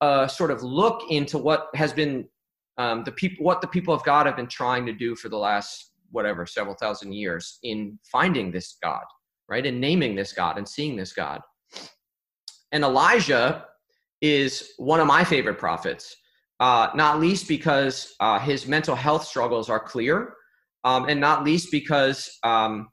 a 0.00 0.28
sort 0.28 0.50
of 0.50 0.62
look 0.62 1.02
into 1.10 1.38
what 1.38 1.68
has 1.74 1.92
been 1.92 2.28
um, 2.76 3.04
the 3.04 3.12
people, 3.12 3.44
what 3.44 3.60
the 3.60 3.68
people 3.68 3.94
of 3.94 4.02
God 4.04 4.26
have 4.26 4.36
been 4.36 4.48
trying 4.48 4.84
to 4.86 4.92
do 4.92 5.14
for 5.14 5.28
the 5.28 5.36
last 5.36 5.92
whatever 6.14 6.46
several 6.46 6.74
thousand 6.74 7.12
years 7.12 7.58
in 7.62 7.98
finding 8.10 8.50
this 8.50 8.76
God, 8.82 9.04
right, 9.48 9.66
and 9.66 9.80
naming 9.80 10.14
this 10.14 10.32
God 10.32 10.58
and 10.58 10.68
seeing 10.68 10.96
this 10.96 11.12
God. 11.12 11.40
And 12.72 12.82
Elijah 12.82 13.66
is 14.20 14.72
one 14.78 15.00
of 15.00 15.06
my 15.06 15.22
favorite 15.22 15.58
prophets 15.58 16.16
uh, 16.60 16.88
not 16.94 17.20
least 17.20 17.48
because 17.48 18.14
uh, 18.20 18.38
his 18.38 18.66
mental 18.66 18.94
health 18.94 19.24
struggles 19.24 19.68
are 19.68 19.80
clear, 19.80 20.34
um, 20.84 21.08
and 21.08 21.20
not 21.20 21.44
least 21.44 21.70
because 21.70 22.38
um, 22.42 22.88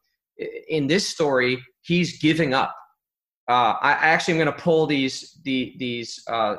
in 0.69 0.87
this 0.87 1.07
story 1.07 1.63
he's 1.81 2.19
giving 2.19 2.53
up. 2.53 2.75
Uh, 3.47 3.75
I 3.81 3.91
actually 3.91 4.35
am 4.35 4.45
going 4.45 4.57
to 4.57 4.61
pull 4.61 4.87
these 4.87 5.39
the 5.43 5.75
these. 5.77 6.21
Uh, 6.27 6.57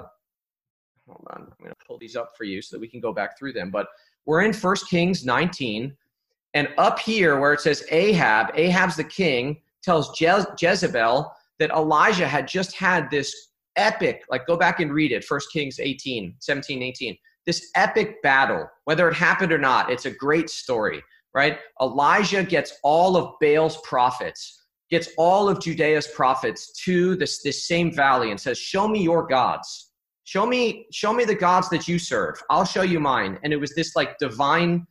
hold 1.08 1.26
on, 1.30 1.42
I'm 1.42 1.64
going 1.64 1.70
to 1.70 1.86
pull 1.86 1.98
these 1.98 2.16
up 2.16 2.32
for 2.36 2.44
you 2.44 2.62
so 2.62 2.76
that 2.76 2.80
we 2.80 2.88
can 2.88 3.00
go 3.00 3.12
back 3.12 3.38
through 3.38 3.52
them. 3.52 3.70
But 3.70 3.86
we're 4.26 4.42
in 4.42 4.52
First 4.52 4.88
Kings 4.88 5.24
19, 5.24 5.96
and 6.54 6.68
up 6.78 6.98
here 6.98 7.38
where 7.38 7.52
it 7.52 7.60
says 7.60 7.84
Ahab, 7.90 8.50
Ahab's 8.54 8.96
the 8.96 9.04
king, 9.04 9.60
tells 9.82 10.16
Je- 10.16 10.44
Jezebel 10.60 11.32
that 11.58 11.70
Elijah 11.70 12.28
had 12.28 12.46
just 12.46 12.74
had 12.74 13.10
this 13.10 13.34
epic, 13.76 14.22
like 14.30 14.46
go 14.46 14.56
back 14.56 14.80
and 14.80 14.92
read 14.92 15.12
it, 15.12 15.24
First 15.24 15.48
Kings 15.52 15.78
18, 15.80 16.34
17, 16.40 16.82
18. 16.82 17.16
This 17.46 17.70
epic 17.74 18.22
battle, 18.22 18.68
whether 18.84 19.08
it 19.08 19.14
happened 19.14 19.52
or 19.52 19.58
not, 19.58 19.90
it's 19.90 20.06
a 20.06 20.10
great 20.10 20.48
story, 20.48 21.02
right? 21.34 21.58
Elijah 21.80 22.44
gets 22.44 22.78
all 22.84 23.16
of 23.16 23.34
Baal's 23.40 23.78
prophets, 23.82 24.64
gets 24.90 25.08
all 25.18 25.48
of 25.48 25.60
Judea's 25.60 26.06
prophets 26.06 26.72
to 26.84 27.16
this, 27.16 27.42
this 27.42 27.66
same 27.66 27.92
valley 27.92 28.30
and 28.30 28.40
says, 28.40 28.58
Show 28.58 28.86
me 28.86 29.02
your 29.02 29.26
gods. 29.26 29.88
Show 30.24 30.46
me, 30.46 30.86
show 30.92 31.12
me 31.12 31.24
the 31.24 31.34
gods 31.34 31.68
that 31.70 31.88
you 31.88 31.98
serve. 31.98 32.40
I'll 32.48 32.64
show 32.64 32.82
you 32.82 33.00
mine. 33.00 33.38
And 33.42 33.52
it 33.52 33.56
was 33.56 33.74
this 33.74 33.96
like 33.96 34.18
divine 34.18 34.86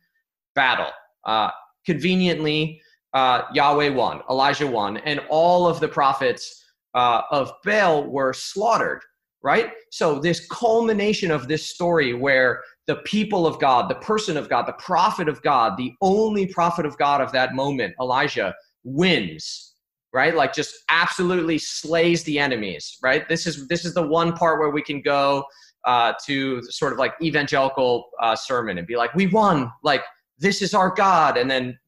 battle. 0.54 0.90
Uh, 1.24 1.50
conveniently, 1.84 2.80
uh, 3.14 3.42
Yahweh 3.52 3.90
won, 3.90 4.22
Elijah 4.30 4.66
won, 4.66 4.96
and 4.98 5.20
all 5.28 5.66
of 5.66 5.80
the 5.80 5.88
prophets 5.88 6.64
uh, 6.94 7.22
of 7.30 7.52
Baal 7.64 8.04
were 8.04 8.32
slaughtered, 8.32 9.02
right? 9.42 9.72
So, 9.90 10.18
this 10.18 10.46
culmination 10.48 11.30
of 11.30 11.48
this 11.48 11.66
story 11.66 12.14
where 12.14 12.62
the 12.86 12.96
people 12.96 13.46
of 13.46 13.58
God, 13.60 13.88
the 13.88 13.96
person 13.96 14.36
of 14.36 14.48
God, 14.48 14.66
the 14.66 14.72
prophet 14.74 15.28
of 15.28 15.42
God, 15.42 15.76
the 15.76 15.92
only 16.00 16.46
prophet 16.46 16.84
of 16.84 16.96
God 16.98 17.20
of 17.20 17.32
that 17.32 17.54
moment, 17.54 17.94
Elijah, 18.00 18.54
wins, 18.84 19.74
right? 20.12 20.34
Like 20.34 20.52
just 20.52 20.74
absolutely 20.88 21.58
slays 21.58 22.24
the 22.24 22.38
enemies, 22.38 22.98
right? 23.02 23.28
This 23.28 23.46
is 23.46 23.68
this 23.68 23.84
is 23.84 23.94
the 23.94 24.06
one 24.06 24.32
part 24.32 24.58
where 24.58 24.70
we 24.70 24.82
can 24.82 25.00
go 25.00 25.44
uh, 25.84 26.12
to 26.26 26.62
sort 26.64 26.92
of 26.92 26.98
like 26.98 27.14
evangelical 27.22 28.10
uh, 28.20 28.36
sermon 28.36 28.78
and 28.78 28.86
be 28.86 28.96
like, 28.96 29.14
we 29.14 29.26
won, 29.26 29.70
like 29.82 30.02
this 30.38 30.62
is 30.62 30.74
our 30.74 30.90
God, 30.90 31.36
and 31.36 31.50
then 31.50 31.78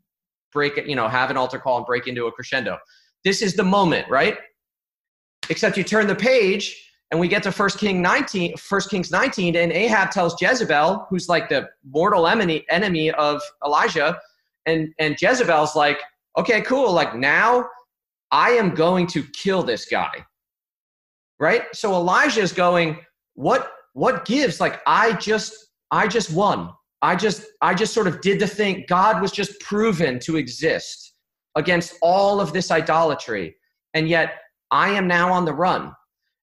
break 0.52 0.78
it, 0.78 0.86
you 0.86 0.96
know, 0.96 1.08
have 1.08 1.30
an 1.30 1.36
altar 1.36 1.58
call 1.58 1.78
and 1.78 1.86
break 1.86 2.06
into 2.06 2.26
a 2.26 2.32
crescendo. 2.32 2.78
This 3.24 3.42
is 3.42 3.54
the 3.54 3.64
moment, 3.64 4.08
right? 4.08 4.38
Except 5.50 5.76
you 5.76 5.84
turn 5.84 6.06
the 6.06 6.14
page 6.14 6.80
and 7.10 7.20
we 7.20 7.28
get 7.28 7.42
to 7.42 7.52
First 7.52 7.78
King 7.78 8.00
19, 8.00 8.56
First 8.56 8.90
Kings 8.90 9.10
19, 9.10 9.56
and 9.56 9.72
Ahab 9.72 10.10
tells 10.10 10.40
Jezebel, 10.40 11.06
who's 11.10 11.28
like 11.28 11.48
the 11.48 11.68
mortal 11.88 12.26
enemy, 12.26 12.64
enemy 12.70 13.10
of 13.12 13.42
Elijah, 13.64 14.18
and 14.66 14.94
and 14.98 15.16
Jezebel's 15.20 15.76
like, 15.76 16.00
okay, 16.38 16.62
cool, 16.62 16.92
like 16.92 17.14
now 17.14 17.68
I 18.30 18.50
am 18.50 18.74
going 18.74 19.06
to 19.08 19.22
kill 19.22 19.62
this 19.62 19.86
guy, 19.86 20.24
right? 21.38 21.64
So 21.72 21.94
Elijah 21.94 22.40
is 22.40 22.52
going, 22.52 22.98
what 23.34 23.70
what 23.92 24.24
gives? 24.24 24.60
Like 24.60 24.80
I 24.86 25.12
just 25.14 25.54
I 25.90 26.08
just 26.08 26.32
won. 26.32 26.70
I 27.04 27.14
just 27.14 27.44
I 27.60 27.74
just 27.74 27.92
sort 27.92 28.06
of 28.06 28.22
did 28.22 28.40
the 28.40 28.46
thing. 28.46 28.86
God 28.88 29.20
was 29.20 29.30
just 29.30 29.60
proven 29.60 30.18
to 30.20 30.36
exist 30.36 31.12
against 31.54 31.96
all 32.00 32.40
of 32.40 32.54
this 32.54 32.70
idolatry, 32.70 33.56
and 33.92 34.08
yet 34.08 34.38
I 34.70 34.88
am 34.88 35.06
now 35.06 35.30
on 35.30 35.44
the 35.44 35.52
run. 35.52 35.92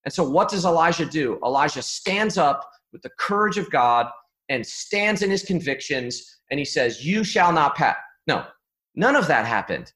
And 0.05 0.13
so, 0.13 0.23
what 0.23 0.49
does 0.49 0.63
Elijah 0.63 1.07
do? 1.07 1.39
Elijah 1.43 1.81
stands 1.81 2.37
up 2.37 2.69
with 2.93 3.01
the 3.01 3.09
courage 3.17 3.57
of 3.57 3.71
God 3.71 4.05
and 4.49 4.63
stands 4.63 5.23
in 5.23 5.31
his 5.31 5.41
convictions 5.41 6.41
and 6.51 6.59
he 6.59 6.65
says, 6.65 7.03
You 7.03 7.23
shall 7.23 7.51
not 7.51 7.75
pass. 7.75 7.97
No, 8.27 8.45
none 8.93 9.15
of 9.15 9.25
that 9.27 9.47
happened. 9.47 9.91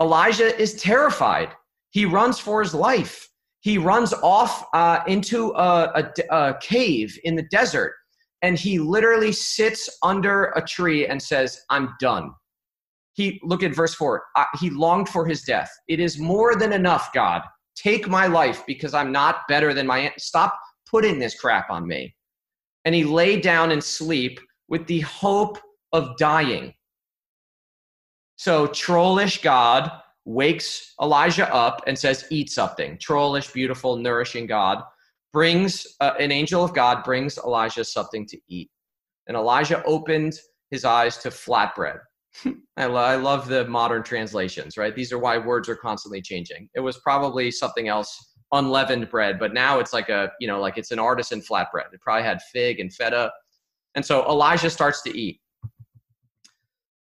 Elijah 0.00 0.60
is 0.60 0.82
terrified. 0.82 1.50
He 1.90 2.04
runs 2.04 2.40
for 2.40 2.60
his 2.60 2.74
life. 2.74 3.28
He 3.60 3.78
runs 3.78 4.12
off 4.14 4.66
uh, 4.74 5.00
into 5.06 5.52
a, 5.52 5.92
a, 5.94 6.36
a 6.36 6.58
cave 6.60 7.16
in 7.22 7.36
the 7.36 7.42
desert 7.44 7.94
and 8.42 8.58
he 8.58 8.78
literally 8.78 9.32
sits 9.32 9.88
under 10.02 10.46
a 10.56 10.64
tree 10.64 11.06
and 11.06 11.20
says, 11.20 11.60
I'm 11.70 11.94
done. 12.00 12.32
He 13.14 13.40
look 13.42 13.62
at 13.62 13.74
verse 13.74 13.94
4. 13.94 14.22
Uh, 14.36 14.44
he 14.60 14.70
longed 14.70 15.08
for 15.08 15.26
his 15.26 15.42
death. 15.42 15.70
It 15.88 15.98
is 15.98 16.18
more 16.18 16.54
than 16.54 16.72
enough, 16.72 17.12
God. 17.12 17.42
Take 17.74 18.08
my 18.08 18.26
life 18.26 18.64
because 18.66 18.94
I'm 18.94 19.10
not 19.10 19.48
better 19.48 19.74
than 19.74 19.86
my. 19.86 20.12
Stop 20.18 20.58
putting 20.88 21.18
this 21.18 21.38
crap 21.38 21.68
on 21.70 21.86
me. 21.86 22.14
And 22.84 22.94
he 22.94 23.04
lay 23.04 23.40
down 23.40 23.72
and 23.72 23.82
sleep 23.82 24.38
with 24.68 24.86
the 24.86 25.00
hope 25.00 25.58
of 25.92 26.16
dying. 26.16 26.74
So, 28.36 28.68
trollish 28.68 29.42
God 29.42 29.90
wakes 30.24 30.94
Elijah 31.02 31.52
up 31.52 31.82
and 31.88 31.98
says, 31.98 32.24
Eat 32.30 32.50
something. 32.50 32.98
Trollish, 32.98 33.50
beautiful, 33.50 33.96
nourishing 33.96 34.46
God 34.46 34.84
brings 35.32 35.86
uh, 36.00 36.14
an 36.18 36.32
angel 36.32 36.64
of 36.64 36.74
God 36.74 37.04
brings 37.04 37.38
Elijah 37.38 37.84
something 37.84 38.26
to 38.26 38.38
eat. 38.48 38.70
And 39.26 39.36
Elijah 39.36 39.82
opened 39.84 40.34
his 40.70 40.84
eyes 40.84 41.18
to 41.18 41.28
flatbread. 41.28 41.98
I, 42.76 42.86
lo- 42.86 42.96
I 42.96 43.16
love 43.16 43.48
the 43.48 43.66
modern 43.66 44.02
translations, 44.02 44.76
right? 44.76 44.94
These 44.94 45.12
are 45.12 45.18
why 45.18 45.38
words 45.38 45.68
are 45.68 45.76
constantly 45.76 46.22
changing. 46.22 46.68
It 46.74 46.80
was 46.80 46.98
probably 46.98 47.50
something 47.50 47.88
else, 47.88 48.34
unleavened 48.52 49.10
bread, 49.10 49.38
but 49.38 49.52
now 49.52 49.78
it's 49.78 49.92
like 49.92 50.08
a, 50.08 50.30
you 50.40 50.48
know, 50.48 50.60
like 50.60 50.78
it's 50.78 50.90
an 50.90 50.98
artisan 50.98 51.40
flatbread. 51.40 51.92
It 51.92 52.00
probably 52.00 52.22
had 52.24 52.40
fig 52.52 52.80
and 52.80 52.92
feta. 52.92 53.30
And 53.94 54.04
so 54.04 54.24
Elijah 54.28 54.70
starts 54.70 55.02
to 55.02 55.18
eat. 55.18 55.40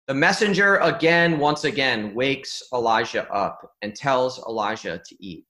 The 0.08 0.14
messenger 0.14 0.78
again, 0.78 1.38
once 1.38 1.66
again, 1.66 2.16
wakes 2.16 2.64
Elijah 2.74 3.30
up 3.32 3.60
and 3.82 3.94
tells 3.94 4.40
Elijah 4.48 5.02
to 5.06 5.16
eat. 5.20 5.46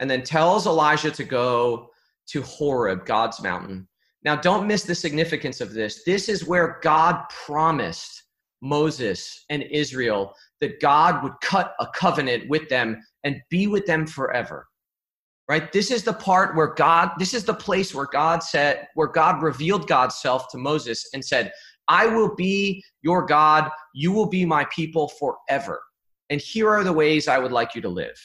And 0.00 0.10
then 0.10 0.22
tells 0.22 0.66
Elijah 0.66 1.10
to 1.10 1.24
go 1.24 1.90
to 2.28 2.42
Horeb, 2.42 3.04
God's 3.04 3.42
mountain. 3.42 3.88
Now, 4.24 4.36
don't 4.36 4.66
miss 4.66 4.82
the 4.82 4.94
significance 4.94 5.60
of 5.60 5.72
this. 5.72 6.02
This 6.04 6.28
is 6.28 6.46
where 6.46 6.78
God 6.82 7.24
promised 7.30 8.24
Moses 8.60 9.44
and 9.50 9.62
Israel 9.62 10.34
that 10.60 10.80
God 10.80 11.22
would 11.22 11.34
cut 11.42 11.74
a 11.80 11.86
covenant 11.94 12.48
with 12.48 12.68
them 12.68 13.00
and 13.24 13.40
be 13.50 13.66
with 13.66 13.86
them 13.86 14.06
forever. 14.06 14.66
Right? 15.48 15.72
This 15.72 15.90
is 15.90 16.02
the 16.02 16.12
part 16.12 16.56
where 16.56 16.74
God, 16.74 17.12
this 17.18 17.32
is 17.32 17.44
the 17.44 17.54
place 17.54 17.94
where 17.94 18.08
God 18.12 18.42
said, 18.42 18.86
where 18.94 19.08
God 19.08 19.42
revealed 19.42 19.88
God's 19.88 20.16
self 20.16 20.48
to 20.50 20.58
Moses 20.58 21.08
and 21.14 21.24
said, 21.24 21.52
I 21.88 22.06
will 22.06 22.34
be 22.34 22.84
your 23.00 23.24
God, 23.24 23.70
you 23.94 24.12
will 24.12 24.28
be 24.28 24.44
my 24.44 24.66
people 24.66 25.08
forever. 25.08 25.80
And 26.28 26.38
here 26.40 26.68
are 26.68 26.84
the 26.84 26.92
ways 26.92 27.28
I 27.28 27.38
would 27.38 27.52
like 27.52 27.74
you 27.74 27.80
to 27.80 27.88
live. 27.88 28.20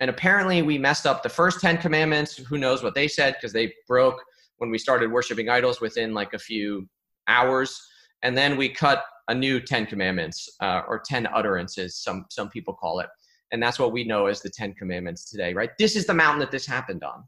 And 0.00 0.08
apparently, 0.08 0.62
we 0.62 0.78
messed 0.78 1.06
up 1.06 1.22
the 1.22 1.28
first 1.28 1.60
10 1.60 1.78
commandments. 1.78 2.36
Who 2.36 2.58
knows 2.58 2.82
what 2.82 2.94
they 2.94 3.06
said 3.06 3.34
because 3.34 3.52
they 3.52 3.72
broke 3.86 4.22
when 4.58 4.70
we 4.70 4.78
started 4.78 5.12
worshiping 5.12 5.48
idols 5.48 5.80
within 5.80 6.14
like 6.14 6.32
a 6.32 6.38
few 6.38 6.88
hours. 7.28 7.80
And 8.22 8.36
then 8.36 8.56
we 8.56 8.68
cut 8.68 9.04
a 9.28 9.34
new 9.34 9.60
10 9.60 9.86
commandments 9.86 10.48
uh, 10.60 10.82
or 10.88 10.98
10 10.98 11.28
utterances 11.32 11.96
some 11.96 12.24
some 12.30 12.48
people 12.48 12.74
call 12.74 12.98
it 12.98 13.06
and 13.52 13.62
that's 13.62 13.78
what 13.78 13.92
we 13.92 14.02
know 14.02 14.26
as 14.26 14.42
the 14.42 14.50
10 14.50 14.74
commandments 14.74 15.30
today 15.30 15.54
right 15.54 15.70
this 15.78 15.94
is 15.94 16.04
the 16.04 16.12
mountain 16.12 16.40
that 16.40 16.50
this 16.50 16.66
happened 16.66 17.04
on 17.04 17.22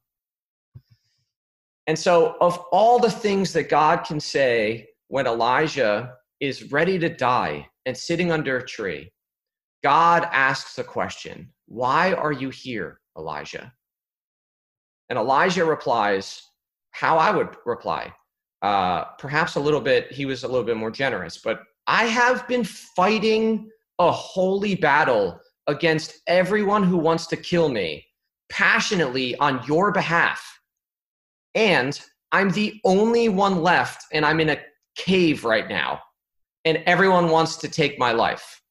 and 1.87 1.97
so 1.97 2.35
of 2.41 2.59
all 2.73 2.99
the 2.99 3.09
things 3.09 3.53
that 3.53 3.69
god 3.69 3.99
can 4.05 4.19
say 4.19 4.89
when 5.13 5.27
Elijah 5.27 6.15
is 6.41 6.73
ready 6.73 6.99
to 6.99 7.11
die 7.11 7.69
and 7.85 7.95
sitting 7.95 8.33
under 8.33 8.57
a 8.57 8.67
tree, 8.67 9.13
God 9.83 10.29
asks 10.31 10.75
the 10.75 10.85
question, 10.85 11.53
Why 11.67 12.13
are 12.13 12.33
you 12.33 12.51
here, 12.51 13.01
Elijah? 13.17 13.73
And 15.09 15.19
Elijah 15.19 15.65
replies, 15.65 16.43
How 16.93 17.19
I 17.19 17.31
would 17.31 17.57
reply. 17.67 18.13
Uh, 18.63 19.05
perhaps 19.19 19.57
a 19.57 19.61
little 19.61 19.81
bit, 19.81 20.13
he 20.13 20.25
was 20.25 20.45
a 20.45 20.49
little 20.49 20.65
bit 20.65 20.77
more 20.77 20.91
generous, 20.91 21.39
but 21.39 21.63
I 21.87 22.05
have 22.05 22.47
been 22.47 22.63
fighting 22.63 23.69
a 23.99 24.11
holy 24.11 24.77
battle 24.77 25.41
against 25.67 26.21
everyone 26.29 26.85
who 26.85 26.97
wants 26.97 27.27
to 27.29 27.37
kill 27.37 27.69
me 27.69 28.07
passionately 28.51 29.37
on 29.37 29.65
your 29.67 29.91
behalf. 29.91 30.61
And 31.55 32.01
I'm 32.31 32.51
the 32.51 32.81
only 32.85 33.29
one 33.29 33.63
left, 33.63 34.05
and 34.13 34.25
I'm 34.25 34.41
in 34.41 34.51
a 34.51 34.61
cave 34.97 35.45
right 35.45 35.69
now, 35.69 36.01
and 36.65 36.83
everyone 36.87 37.29
wants 37.31 37.57
to 37.57 37.69
take 37.69 37.99
my 37.99 38.13
life. 38.13 38.62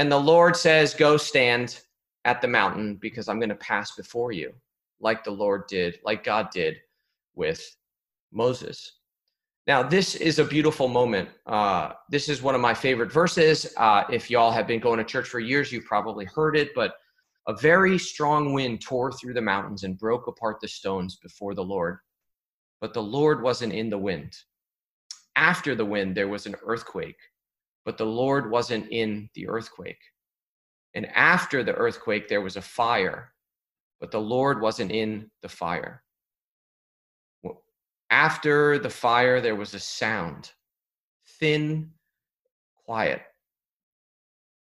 And 0.00 0.10
the 0.10 0.18
Lord 0.18 0.56
says, 0.56 0.94
Go 0.94 1.18
stand 1.18 1.82
at 2.24 2.40
the 2.40 2.48
mountain 2.48 2.94
because 2.94 3.28
I'm 3.28 3.38
going 3.38 3.50
to 3.50 3.54
pass 3.56 3.96
before 3.96 4.32
you, 4.32 4.54
like 4.98 5.24
the 5.24 5.30
Lord 5.30 5.66
did, 5.68 5.98
like 6.02 6.24
God 6.24 6.48
did 6.50 6.78
with 7.34 7.76
Moses. 8.32 8.92
Now, 9.66 9.82
this 9.82 10.14
is 10.14 10.38
a 10.38 10.44
beautiful 10.44 10.88
moment. 10.88 11.28
Uh, 11.44 11.92
this 12.08 12.30
is 12.30 12.40
one 12.40 12.54
of 12.54 12.62
my 12.62 12.72
favorite 12.72 13.12
verses. 13.12 13.74
Uh, 13.76 14.04
if 14.10 14.30
y'all 14.30 14.50
have 14.50 14.66
been 14.66 14.80
going 14.80 14.96
to 14.96 15.04
church 15.04 15.28
for 15.28 15.38
years, 15.38 15.70
you've 15.70 15.84
probably 15.84 16.24
heard 16.24 16.56
it, 16.56 16.70
but 16.74 16.94
a 17.46 17.54
very 17.54 17.98
strong 17.98 18.54
wind 18.54 18.80
tore 18.80 19.12
through 19.12 19.34
the 19.34 19.42
mountains 19.42 19.84
and 19.84 19.98
broke 19.98 20.28
apart 20.28 20.62
the 20.62 20.68
stones 20.68 21.16
before 21.16 21.54
the 21.54 21.62
Lord. 21.62 21.98
But 22.80 22.94
the 22.94 23.02
Lord 23.02 23.42
wasn't 23.42 23.74
in 23.74 23.90
the 23.90 23.98
wind. 23.98 24.34
After 25.36 25.74
the 25.74 25.84
wind, 25.84 26.16
there 26.16 26.28
was 26.28 26.46
an 26.46 26.56
earthquake, 26.64 27.18
but 27.84 27.98
the 27.98 28.06
Lord 28.06 28.50
wasn't 28.50 28.88
in 28.90 29.28
the 29.34 29.48
earthquake. 29.48 30.00
And 30.94 31.06
after 31.14 31.62
the 31.62 31.74
earthquake, 31.74 32.28
there 32.28 32.40
was 32.40 32.56
a 32.56 32.62
fire, 32.62 33.32
but 34.00 34.10
the 34.10 34.20
Lord 34.20 34.60
wasn't 34.60 34.90
in 34.90 35.30
the 35.42 35.48
fire. 35.48 36.02
After 38.10 38.76
the 38.78 38.90
fire, 38.90 39.40
there 39.40 39.54
was 39.54 39.72
a 39.72 39.78
sound, 39.78 40.50
thin, 41.38 41.92
quiet. 42.84 43.22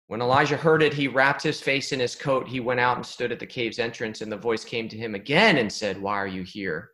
When 0.08 0.20
Elijah 0.20 0.56
heard 0.56 0.82
it, 0.82 0.92
he 0.92 1.08
wrapped 1.08 1.42
his 1.42 1.60
face 1.60 1.92
in 1.92 2.00
his 2.00 2.14
coat. 2.14 2.46
He 2.46 2.60
went 2.60 2.80
out 2.80 2.96
and 2.96 3.06
stood 3.06 3.32
at 3.32 3.38
the 3.38 3.46
cave's 3.46 3.78
entrance, 3.78 4.20
and 4.20 4.30
the 4.30 4.36
voice 4.36 4.64
came 4.64 4.86
to 4.88 4.98
him 4.98 5.14
again 5.14 5.56
and 5.56 5.72
said, 5.72 6.00
Why 6.00 6.14
are 6.14 6.26
you 6.26 6.42
here, 6.42 6.90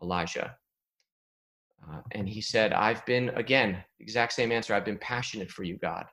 Elijah? 0.00 0.56
Uh, 1.90 2.00
and 2.12 2.28
he 2.28 2.40
said, 2.40 2.72
I've 2.72 3.04
been, 3.06 3.30
again, 3.30 3.82
exact 4.00 4.32
same 4.32 4.52
answer, 4.52 4.74
I've 4.74 4.84
been 4.84 4.98
passionate 4.98 5.50
for 5.50 5.64
you, 5.64 5.76
God. 5.78 6.06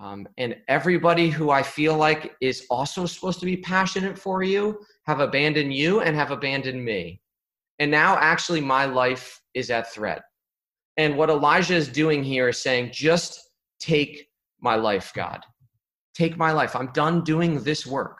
Um, 0.00 0.28
and 0.38 0.56
everybody 0.68 1.28
who 1.28 1.50
I 1.50 1.62
feel 1.62 1.96
like 1.96 2.36
is 2.40 2.66
also 2.70 3.04
supposed 3.04 3.40
to 3.40 3.46
be 3.46 3.56
passionate 3.56 4.16
for 4.16 4.42
you 4.42 4.80
have 5.06 5.20
abandoned 5.20 5.74
you 5.74 6.00
and 6.00 6.14
have 6.14 6.30
abandoned 6.30 6.84
me. 6.84 7.20
And 7.80 7.90
now, 7.90 8.16
actually, 8.16 8.60
my 8.60 8.84
life 8.84 9.40
is 9.54 9.70
at 9.70 9.92
threat. 9.92 10.22
And 10.96 11.16
what 11.16 11.30
Elijah 11.30 11.74
is 11.74 11.88
doing 11.88 12.22
here 12.22 12.48
is 12.48 12.58
saying, 12.58 12.90
just 12.92 13.40
take 13.80 14.28
my 14.60 14.74
life, 14.74 15.12
God. 15.14 15.40
Take 16.14 16.36
my 16.36 16.52
life. 16.52 16.74
I'm 16.74 16.92
done 16.92 17.22
doing 17.22 17.62
this 17.62 17.86
work. 17.86 18.18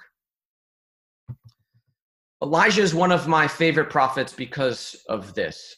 Elijah 2.42 2.82
is 2.82 2.94
one 2.94 3.10
of 3.10 3.26
my 3.26 3.48
favorite 3.48 3.90
prophets 3.90 4.32
because 4.32 4.96
of 5.08 5.34
this. 5.34 5.76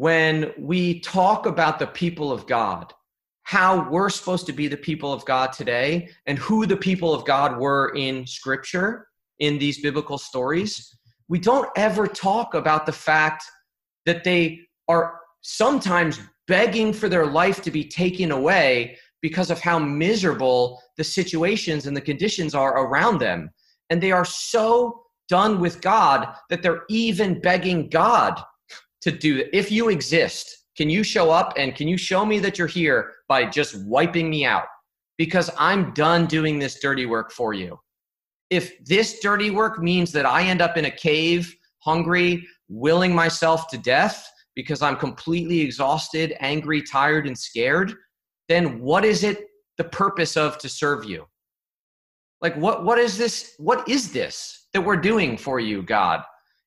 When 0.00 0.54
we 0.56 1.00
talk 1.00 1.44
about 1.44 1.78
the 1.78 1.86
people 1.86 2.32
of 2.32 2.46
God, 2.46 2.94
how 3.42 3.86
we're 3.90 4.08
supposed 4.08 4.46
to 4.46 4.52
be 4.54 4.66
the 4.66 4.78
people 4.78 5.12
of 5.12 5.26
God 5.26 5.52
today, 5.52 6.08
and 6.24 6.38
who 6.38 6.64
the 6.64 6.78
people 6.78 7.12
of 7.12 7.26
God 7.26 7.58
were 7.58 7.94
in 7.94 8.26
Scripture, 8.26 9.08
in 9.40 9.58
these 9.58 9.82
biblical 9.82 10.16
stories, 10.16 10.96
we 11.28 11.38
don't 11.38 11.68
ever 11.76 12.06
talk 12.06 12.54
about 12.54 12.86
the 12.86 12.92
fact 12.92 13.44
that 14.06 14.24
they 14.24 14.60
are 14.88 15.20
sometimes 15.42 16.18
begging 16.48 16.94
for 16.94 17.10
their 17.10 17.26
life 17.26 17.60
to 17.60 17.70
be 17.70 17.84
taken 17.84 18.32
away 18.32 18.96
because 19.20 19.50
of 19.50 19.60
how 19.60 19.78
miserable 19.78 20.80
the 20.96 21.04
situations 21.04 21.86
and 21.86 21.94
the 21.94 22.00
conditions 22.00 22.54
are 22.54 22.86
around 22.86 23.18
them. 23.18 23.50
And 23.90 24.02
they 24.02 24.12
are 24.12 24.24
so 24.24 25.02
done 25.28 25.60
with 25.60 25.82
God 25.82 26.34
that 26.48 26.62
they're 26.62 26.84
even 26.88 27.38
begging 27.42 27.90
God 27.90 28.42
to 29.02 29.10
do. 29.10 29.44
If 29.52 29.70
you 29.70 29.88
exist, 29.88 30.66
can 30.76 30.88
you 30.90 31.02
show 31.02 31.30
up 31.30 31.54
and 31.56 31.74
can 31.74 31.88
you 31.88 31.96
show 31.96 32.24
me 32.24 32.38
that 32.40 32.58
you're 32.58 32.66
here 32.66 33.12
by 33.28 33.44
just 33.44 33.84
wiping 33.84 34.30
me 34.30 34.44
out? 34.44 34.66
Because 35.18 35.50
I'm 35.58 35.92
done 35.92 36.26
doing 36.26 36.58
this 36.58 36.80
dirty 36.80 37.06
work 37.06 37.32
for 37.32 37.52
you 37.52 37.78
if 38.50 38.84
this 38.84 39.20
dirty 39.20 39.50
work 39.50 39.80
means 39.80 40.12
that 40.12 40.26
I 40.26 40.42
end 40.42 40.60
up 40.60 40.76
in 40.76 40.86
a 40.86 40.90
cave, 40.90 41.54
hungry, 41.78 42.46
willing 42.68 43.14
myself 43.14 43.68
to 43.68 43.78
death 43.78 44.28
because 44.56 44.82
I'm 44.82 44.96
completely 44.96 45.60
exhausted, 45.60 46.34
angry, 46.40 46.82
tired, 46.82 47.26
and 47.26 47.38
scared, 47.38 47.94
then 48.48 48.80
what 48.80 49.04
is 49.04 49.22
it 49.22 49.46
the 49.78 49.84
purpose 49.84 50.36
of 50.36 50.58
to 50.58 50.68
serve 50.68 51.04
you? 51.04 51.26
Like 52.42 52.56
what 52.56 52.84
what 52.84 52.98
is 52.98 53.16
this 53.16 53.54
what 53.58 53.88
is 53.88 54.12
this 54.12 54.66
that 54.72 54.80
we're 54.80 54.96
doing 54.96 55.36
for 55.36 55.60
you, 55.60 55.82
God? 55.82 56.22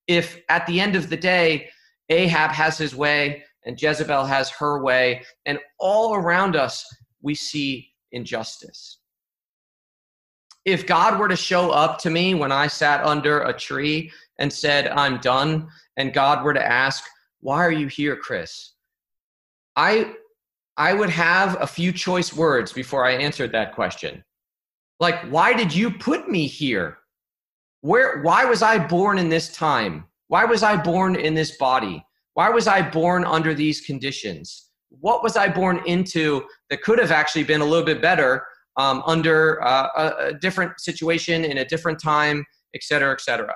If 0.08 0.42
at 0.50 0.66
the 0.68 0.80
end 0.80 0.96
of 0.96 1.10
the 1.10 1.18
day 1.18 1.70
Ahab 2.10 2.52
has 2.52 2.78
his 2.78 2.96
way 2.96 3.44
and 3.66 3.82
Jezebel 3.82 4.26
has 4.26 4.50
her 4.52 4.84
way 4.84 5.24
and 5.46 5.60
all 5.80 6.16
around 6.16 6.56
us 6.56 6.86
we 7.22 7.34
see 7.36 7.92
injustice 8.12 9.00
if 10.66 10.88
God 10.88 11.20
were 11.20 11.28
to 11.28 11.36
show 11.36 11.72
up 11.72 12.00
to 12.00 12.10
me 12.10 12.36
when 12.36 12.52
I 12.52 12.68
sat 12.68 13.06
under 13.06 13.42
a 13.42 13.54
tree 13.54 14.12
and 14.40 14.52
said, 14.52 14.88
I'm 14.90 15.20
done, 15.20 15.68
and 15.98 16.14
God 16.14 16.44
were 16.44 16.54
to 16.54 16.66
ask, 16.66 17.04
Why 17.42 17.58
are 17.58 17.72
you 17.72 17.88
here, 17.88 18.16
Chris? 18.16 18.74
I 19.76 20.14
I 20.78 20.94
would 20.94 21.10
have 21.10 21.62
a 21.62 21.68
few 21.68 21.92
choice 21.92 22.34
words 22.34 22.72
before 22.74 23.06
I 23.06 23.12
answered 23.12 23.52
that 23.52 23.76
question. 23.76 24.24
Like, 25.00 25.20
why 25.30 25.54
did 25.54 25.74
you 25.74 25.92
put 25.92 26.30
me 26.30 26.48
here? 26.48 26.98
Where 27.82 28.22
why 28.22 28.46
was 28.46 28.62
I 28.62 28.80
born 28.80 29.20
in 29.20 29.30
this 29.30 29.54
time? 29.54 30.06
Why 30.34 30.46
was 30.46 30.64
I 30.64 30.76
born 30.78 31.16
in 31.16 31.36
this 31.36 31.58
body? 31.58 32.04
Why 32.34 32.50
was 32.50 32.66
I 32.66 32.82
born 32.82 33.24
under 33.24 33.54
these 33.54 33.82
conditions? 33.82 34.72
What 34.90 35.22
was 35.22 35.38
I 35.38 35.48
born 35.48 35.84
into 35.86 36.44
that 36.72 36.82
could 36.82 36.98
have 36.98 37.12
actually 37.12 37.44
been 37.44 37.62
a 37.62 37.66
little 37.66 37.86
bit 37.86 38.02
better 38.02 38.44
um, 38.76 39.04
under 39.06 39.64
uh, 39.64 39.90
a, 39.96 40.28
a, 40.30 40.34
different 40.34 40.80
situation 40.80 41.46
in 41.46 41.60
a 41.60 41.66
different 41.66 42.02
time, 42.02 42.44
et 42.74 42.82
cetera, 42.84 43.12
et 43.12 43.22
cetera. 43.22 43.54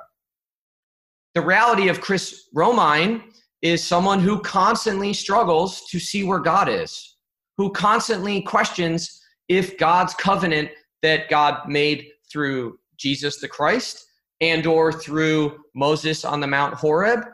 The 1.34 1.42
reality 1.42 1.88
of 1.90 2.00
Chris 2.00 2.48
Romine 2.56 3.24
is 3.63 3.84
someone 3.84 4.20
who 4.20 4.40
constantly 4.42 5.13
struggles 5.13 5.82
to 5.90 6.00
see 6.00 6.24
where 6.26 6.38
God 6.38 6.70
is, 6.70 7.18
who 7.58 7.72
constantly 7.72 8.44
questions 8.44 9.20
if 9.50 9.80
God's 9.80 10.13
covenant 10.13 10.70
that 11.02 11.28
God 11.28 11.68
made 11.68 12.06
through 12.32 12.78
Jesus 12.98 13.40
the 13.40 13.48
Christ 13.48 14.07
and 14.41 14.65
or 14.65 14.91
through 14.91 15.60
Moses 15.73 16.26
on 16.26 16.39
the 16.39 16.47
Mount 16.47 16.76
Horeb 16.76 17.26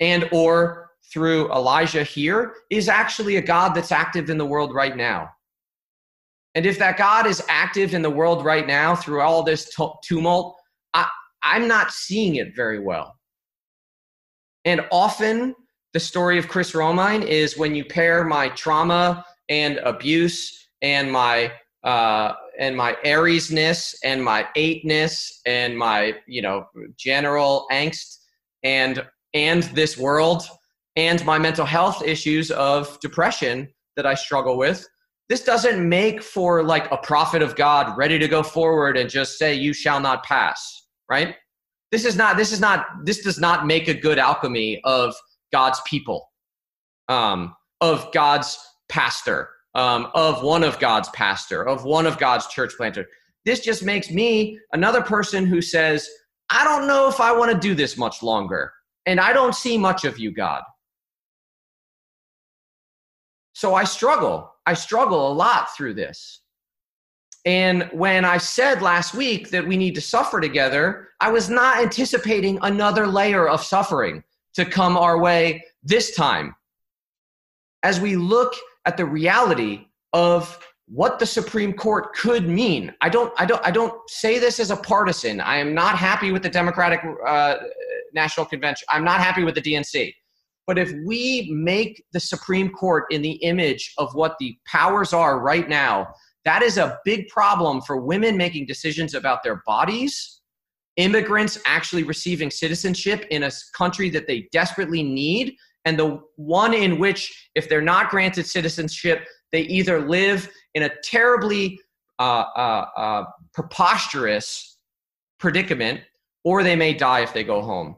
and 0.00 0.28
or 0.32 0.90
through 1.12 1.52
Elijah 1.52 2.02
here 2.02 2.54
is 2.70 2.88
actually 2.88 3.36
a 3.36 3.42
God 3.42 3.74
that's 3.74 3.92
active 3.92 4.30
in 4.30 4.38
the 4.38 4.46
world 4.46 4.74
right 4.74 4.96
now. 4.96 5.28
And 6.54 6.66
if 6.66 6.78
that 6.78 6.96
God 6.96 7.26
is 7.26 7.42
active 7.48 7.94
in 7.94 8.02
the 8.02 8.10
world 8.10 8.44
right 8.44 8.66
now 8.66 8.94
through 8.94 9.20
all 9.20 9.42
this 9.42 9.74
tumult, 10.02 10.56
I, 10.92 11.08
I'm 11.42 11.66
not 11.66 11.92
seeing 11.92 12.36
it 12.36 12.54
very 12.54 12.78
well. 12.78 13.16
And 14.64 14.86
often, 14.90 15.54
the 15.92 16.00
story 16.00 16.38
of 16.38 16.48
Chris 16.48 16.72
Romine 16.72 17.24
is 17.24 17.58
when 17.58 17.74
you 17.74 17.84
pair 17.84 18.24
my 18.24 18.48
trauma 18.50 19.24
and 19.48 19.78
abuse 19.78 20.68
and 20.82 21.10
my 21.10 21.52
uh, 21.84 22.32
and 22.58 22.76
my 22.76 22.96
Ariesness 23.04 23.94
and 24.04 24.22
my 24.22 24.46
eightness 24.56 25.40
and 25.46 25.76
my 25.76 26.14
you 26.26 26.42
know 26.42 26.66
general 26.96 27.66
angst 27.72 28.18
and 28.62 29.04
and 29.34 29.64
this 29.74 29.98
world 29.98 30.42
and 30.96 31.24
my 31.24 31.38
mental 31.38 31.66
health 31.66 32.02
issues 32.04 32.50
of 32.52 32.98
depression 33.00 33.68
that 33.96 34.06
I 34.06 34.14
struggle 34.14 34.56
with 34.56 34.86
this 35.28 35.42
doesn't 35.42 35.86
make 35.88 36.22
for 36.22 36.62
like 36.62 36.90
a 36.90 36.98
prophet 36.98 37.40
of 37.40 37.56
God 37.56 37.96
ready 37.96 38.18
to 38.18 38.28
go 38.28 38.42
forward 38.42 38.96
and 38.96 39.08
just 39.08 39.38
say, 39.38 39.54
You 39.54 39.72
shall 39.72 40.00
not 40.00 40.22
pass, 40.24 40.86
right? 41.08 41.36
This 41.90 42.04
is 42.04 42.16
not, 42.16 42.36
this 42.36 42.52
is 42.52 42.60
not, 42.60 42.86
this 43.04 43.22
does 43.22 43.38
not 43.38 43.66
make 43.66 43.88
a 43.88 43.94
good 43.94 44.18
alchemy 44.18 44.80
of 44.84 45.14
God's 45.52 45.80
people, 45.86 46.30
um, 47.08 47.54
of 47.80 48.12
God's 48.12 48.58
pastor, 48.88 49.48
um, 49.74 50.10
of 50.14 50.42
one 50.42 50.62
of 50.62 50.78
God's 50.78 51.08
pastor, 51.10 51.66
of 51.66 51.84
one 51.84 52.06
of 52.06 52.18
God's 52.18 52.46
church 52.46 52.74
planter. 52.76 53.06
This 53.44 53.60
just 53.60 53.82
makes 53.82 54.10
me 54.10 54.58
another 54.72 55.02
person 55.02 55.46
who 55.46 55.60
says, 55.60 56.08
I 56.50 56.64
don't 56.64 56.86
know 56.86 57.08
if 57.08 57.20
I 57.20 57.32
want 57.32 57.52
to 57.52 57.58
do 57.58 57.74
this 57.74 57.96
much 57.96 58.22
longer. 58.22 58.72
And 59.06 59.20
I 59.20 59.32
don't 59.32 59.54
see 59.54 59.76
much 59.76 60.04
of 60.04 60.18
you, 60.18 60.30
God. 60.32 60.62
So 63.52 63.74
I 63.74 63.84
struggle. 63.84 64.52
I 64.66 64.74
struggle 64.74 65.30
a 65.30 65.34
lot 65.34 65.74
through 65.76 65.94
this. 65.94 66.40
And 67.44 67.88
when 67.92 68.24
I 68.24 68.38
said 68.38 68.80
last 68.80 69.14
week 69.14 69.50
that 69.50 69.66
we 69.66 69.76
need 69.76 69.94
to 69.96 70.00
suffer 70.00 70.40
together, 70.40 71.08
I 71.20 71.30
was 71.30 71.50
not 71.50 71.82
anticipating 71.82 72.58
another 72.62 73.06
layer 73.06 73.48
of 73.48 73.62
suffering 73.62 74.24
to 74.54 74.64
come 74.64 74.96
our 74.96 75.18
way 75.18 75.62
this 75.82 76.14
time. 76.14 76.54
As 77.82 78.00
we 78.00 78.16
look 78.16 78.54
at 78.86 78.96
the 78.96 79.04
reality 79.04 79.86
of 80.12 80.58
what 80.86 81.18
the 81.18 81.26
Supreme 81.26 81.72
Court 81.72 82.14
could 82.14 82.48
mean. 82.48 82.92
I 83.00 83.08
don't, 83.08 83.32
I 83.38 83.46
don't, 83.46 83.64
I 83.66 83.70
don't 83.70 83.94
say 84.08 84.38
this 84.38 84.60
as 84.60 84.70
a 84.70 84.76
partisan. 84.76 85.40
I 85.40 85.56
am 85.56 85.74
not 85.74 85.96
happy 85.96 86.30
with 86.30 86.42
the 86.42 86.50
Democratic 86.50 87.00
uh, 87.26 87.56
National 88.12 88.44
Convention. 88.46 88.86
I'm 88.90 89.04
not 89.04 89.20
happy 89.20 89.44
with 89.44 89.54
the 89.54 89.62
DNC. 89.62 90.12
But 90.66 90.78
if 90.78 90.92
we 91.06 91.50
make 91.52 92.02
the 92.12 92.20
Supreme 92.20 92.70
Court 92.70 93.04
in 93.10 93.22
the 93.22 93.32
image 93.32 93.92
of 93.98 94.14
what 94.14 94.36
the 94.38 94.56
powers 94.66 95.12
are 95.12 95.40
right 95.40 95.68
now, 95.68 96.08
that 96.44 96.62
is 96.62 96.78
a 96.78 96.98
big 97.04 97.28
problem 97.28 97.80
for 97.80 97.96
women 97.96 98.36
making 98.36 98.66
decisions 98.66 99.14
about 99.14 99.42
their 99.42 99.62
bodies, 99.66 100.42
immigrants 100.96 101.58
actually 101.66 102.02
receiving 102.02 102.50
citizenship 102.50 103.26
in 103.30 103.44
a 103.44 103.50
country 103.76 104.10
that 104.10 104.26
they 104.26 104.48
desperately 104.52 105.02
need, 105.02 105.54
and 105.84 105.98
the 105.98 106.20
one 106.36 106.72
in 106.74 106.98
which, 106.98 107.50
if 107.54 107.68
they're 107.68 107.82
not 107.82 108.10
granted 108.10 108.46
citizenship, 108.46 109.26
they 109.52 109.62
either 109.62 110.00
live 110.00 110.50
in 110.74 110.84
a 110.84 110.90
terribly 111.02 111.78
uh, 112.18 112.44
uh, 112.56 112.86
uh, 112.96 113.24
preposterous 113.52 114.78
predicament 115.38 116.00
or 116.44 116.62
they 116.62 116.76
may 116.76 116.92
die 116.94 117.20
if 117.20 117.32
they 117.32 117.44
go 117.44 117.60
home. 117.60 117.96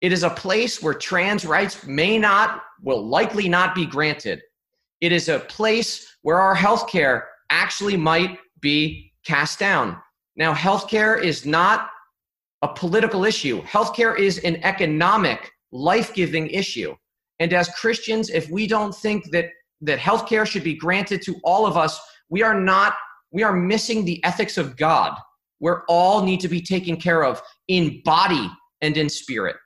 It 0.00 0.12
is 0.12 0.22
a 0.22 0.30
place 0.30 0.82
where 0.82 0.94
trans 0.94 1.44
rights 1.44 1.84
may 1.86 2.18
not, 2.18 2.62
will 2.82 3.04
likely 3.06 3.48
not 3.48 3.74
be 3.74 3.84
granted. 3.84 4.40
It 5.00 5.12
is 5.12 5.28
a 5.28 5.40
place 5.40 6.16
where 6.22 6.40
our 6.40 6.54
healthcare 6.54 7.22
actually 7.50 7.96
might 7.96 8.38
be 8.60 9.12
cast 9.24 9.58
down. 9.58 9.96
Now, 10.36 10.54
healthcare 10.54 11.20
is 11.20 11.44
not 11.44 11.90
a 12.62 12.68
political 12.68 13.24
issue, 13.24 13.62
healthcare 13.62 14.18
is 14.18 14.38
an 14.38 14.56
economic, 14.64 15.50
life 15.72 16.14
giving 16.14 16.48
issue. 16.48 16.94
And 17.38 17.52
as 17.52 17.68
Christians, 17.70 18.30
if 18.30 18.50
we 18.50 18.66
don't 18.66 18.94
think 18.94 19.30
that, 19.30 19.46
that 19.82 19.98
healthcare 19.98 20.46
should 20.46 20.64
be 20.64 20.74
granted 20.74 21.22
to 21.22 21.36
all 21.44 21.66
of 21.66 21.76
us, 21.76 22.00
we 22.28 22.42
are 22.42 22.58
not, 22.58 22.94
we 23.30 23.42
are 23.42 23.54
missing 23.54 24.04
the 24.04 24.22
ethics 24.24 24.58
of 24.58 24.76
God, 24.76 25.14
where 25.58 25.84
all 25.88 26.22
need 26.22 26.40
to 26.40 26.48
be 26.48 26.60
taken 26.60 26.96
care 26.96 27.24
of 27.24 27.40
in 27.68 28.02
body 28.04 28.50
and 28.80 28.96
in 28.96 29.08
spirit. 29.08 29.56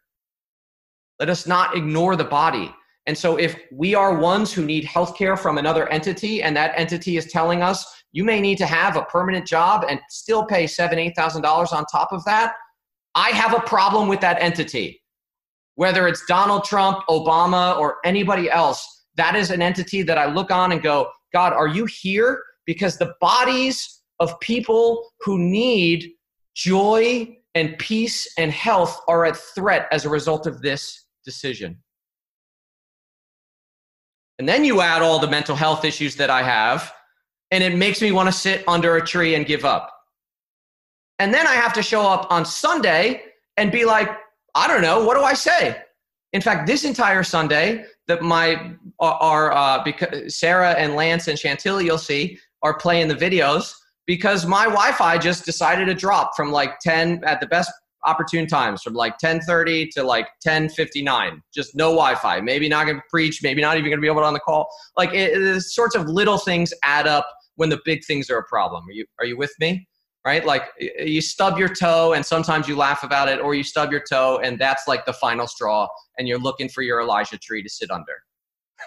Let 1.19 1.31
us 1.31 1.47
not 1.47 1.77
ignore 1.77 2.17
the 2.17 2.25
body. 2.25 2.75
And 3.07 3.19
so, 3.19 3.37
if 3.37 3.59
we 3.73 3.95
are 3.95 4.19
ones 4.19 4.53
who 4.53 4.65
need 4.65 4.85
health 4.85 5.17
care 5.17 5.37
from 5.37 5.59
another 5.59 5.89
entity, 5.89 6.43
and 6.43 6.57
that 6.57 6.73
entity 6.77 7.17
is 7.17 7.27
telling 7.27 7.63
us 7.63 7.85
you 8.13 8.23
may 8.23 8.41
need 8.41 8.59
to 8.59 8.67
have 8.67 8.97
a 8.97 9.05
permanent 9.05 9.47
job 9.47 9.85
and 9.89 9.99
still 10.09 10.47
pay 10.47 10.67
seven, 10.67 10.99
eight 10.99 11.17
thousand 11.17 11.43
dollars 11.43 11.73
on 11.73 11.85
top 11.87 12.13
of 12.13 12.25
that, 12.27 12.55
I 13.15 13.31
have 13.31 13.55
a 13.55 13.61
problem 13.61 14.09
with 14.09 14.21
that 14.21 14.41
entity. 14.41 15.02
Whether 15.83 16.07
it's 16.07 16.25
Donald 16.27 16.63
Trump, 16.63 17.01
Obama, 17.09 17.77
or 17.77 17.97
anybody 18.05 18.49
else, 18.49 19.03
that 19.17 19.35
is 19.35 19.51
an 19.51 19.61
entity 19.61 20.05
that 20.05 20.17
I 20.17 20.33
look 20.33 20.53
on 20.53 20.71
and 20.71 20.81
go, 20.81 21.11
God, 21.33 21.53
are 21.53 21.67
you 21.67 21.87
here? 21.87 22.41
Because 22.67 22.99
the 22.99 23.15
bodies 23.21 24.03
of 24.21 24.39
people 24.39 25.11
who 25.23 25.41
need 25.41 26.13
joy 26.55 27.37
and 27.57 27.77
peace 27.79 28.33
and 28.39 28.53
health 28.53 29.01
are 29.09 29.25
at 29.25 29.37
threat 29.37 29.89
as 29.91 30.05
a 30.05 30.09
result 30.09 30.47
of 30.47 30.63
this 30.63 31.07
decision. 31.25 31.77
And 34.39 34.49
then 34.49 34.65
you 34.65 34.83
add 34.83 35.03
all 35.03 35.19
the 35.19 35.27
mental 35.27 35.57
health 35.57 35.85
issues 35.85 36.15
that 36.15 36.31
I 36.31 36.45
have, 36.45 36.93
and 37.51 37.65
it 37.65 37.75
makes 37.75 38.01
me 38.01 38.13
want 38.13 38.29
to 38.29 38.33
sit 38.33 38.63
under 38.69 38.99
a 38.99 39.05
tree 39.05 39.35
and 39.35 39.45
give 39.45 39.65
up. 39.65 39.91
And 41.19 41.35
then 41.35 41.45
I 41.45 41.55
have 41.55 41.73
to 41.73 41.83
show 41.83 42.03
up 42.03 42.31
on 42.31 42.45
Sunday 42.45 43.25
and 43.57 43.73
be 43.73 43.85
like, 43.85 44.09
I 44.55 44.69
don't 44.69 44.83
know, 44.83 45.05
what 45.05 45.17
do 45.17 45.23
I 45.23 45.35
say? 45.35 45.81
In 46.33 46.41
fact, 46.41 46.67
this 46.67 46.85
entire 46.85 47.23
Sunday, 47.23 47.85
that 48.09 48.23
my 48.23 48.73
are 48.99 49.53
uh, 49.53 49.83
because 49.85 50.37
Sarah 50.37 50.73
and 50.73 50.95
Lance 50.95 51.29
and 51.29 51.39
Chantilly, 51.39 51.85
you'll 51.85 51.99
see, 51.99 52.39
are 52.63 52.77
playing 52.77 53.09
the 53.09 53.15
videos 53.15 53.73
because 54.07 54.47
my 54.47 54.65
Wi-Fi 54.65 55.19
just 55.19 55.45
decided 55.45 55.87
to 55.87 55.95
drop 55.95 56.33
from 56.37 56.51
like 56.51 56.79
10 56.81 57.23
at 57.25 57.41
the 57.41 57.47
best 57.47 57.71
opportune 58.05 58.47
times 58.47 58.83
from 58.83 58.95
like 58.95 59.17
10:30 59.19 59.91
to 59.93 60.03
like 60.03 60.29
10:59. 60.47 61.41
Just 61.55 61.77
no 61.77 61.91
Wi-Fi. 61.91 62.41
Maybe 62.41 62.69
not 62.69 62.87
going 62.87 62.97
to 62.97 63.03
preach. 63.09 63.41
Maybe 63.43 63.61
not 63.61 63.77
even 63.77 63.91
going 63.91 63.99
to 63.99 64.03
be 64.03 64.09
able 64.09 64.23
to 64.23 64.27
on 64.27 64.35
the 64.35 64.41
call. 64.41 64.69
Like 64.97 65.15
it, 65.15 65.41
it, 65.41 65.61
sorts 65.63 65.95
of 65.95 66.09
little 66.09 66.39
things 66.39 66.73
add 66.83 67.07
up 67.07 67.29
when 67.57 67.69
the 67.69 67.81
big 67.85 68.05
things 68.05 68.29
are 68.31 68.39
a 68.39 68.45
problem. 68.45 68.85
Are 68.89 68.93
you 68.93 69.07
are 69.21 69.27
you 69.27 69.37
with 69.37 69.53
me? 69.61 69.87
Right? 70.25 70.47
Like 70.47 70.69
you 70.79 71.21
stub 71.21 71.59
your 71.59 71.69
toe 71.69 72.13
and 72.13 72.25
sometimes 72.25 72.69
you 72.69 72.77
laugh 72.77 73.03
about 73.03 73.29
it, 73.29 73.41
or 73.41 73.55
you 73.55 73.65
stub 73.65 73.91
your 73.91 74.03
toe 74.09 74.41
and 74.43 74.59
that's 74.59 74.87
like 74.87 75.05
the 75.05 75.13
final 75.13 75.47
straw, 75.47 75.89
and 76.19 76.29
you're 76.29 76.39
looking 76.39 76.69
for 76.69 76.83
your 76.83 77.01
Elijah 77.01 77.39
tree 77.39 77.63
to 77.63 77.69
sit 77.69 77.91
under. 77.91 78.13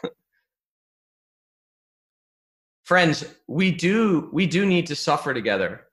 Friends, 2.86 3.26
we 3.48 3.71
do 3.71 4.30
we 4.32 4.48
do 4.48 4.65
need 4.65 4.88
to 4.88 4.95
suffer 4.95 5.34
together 5.34 5.86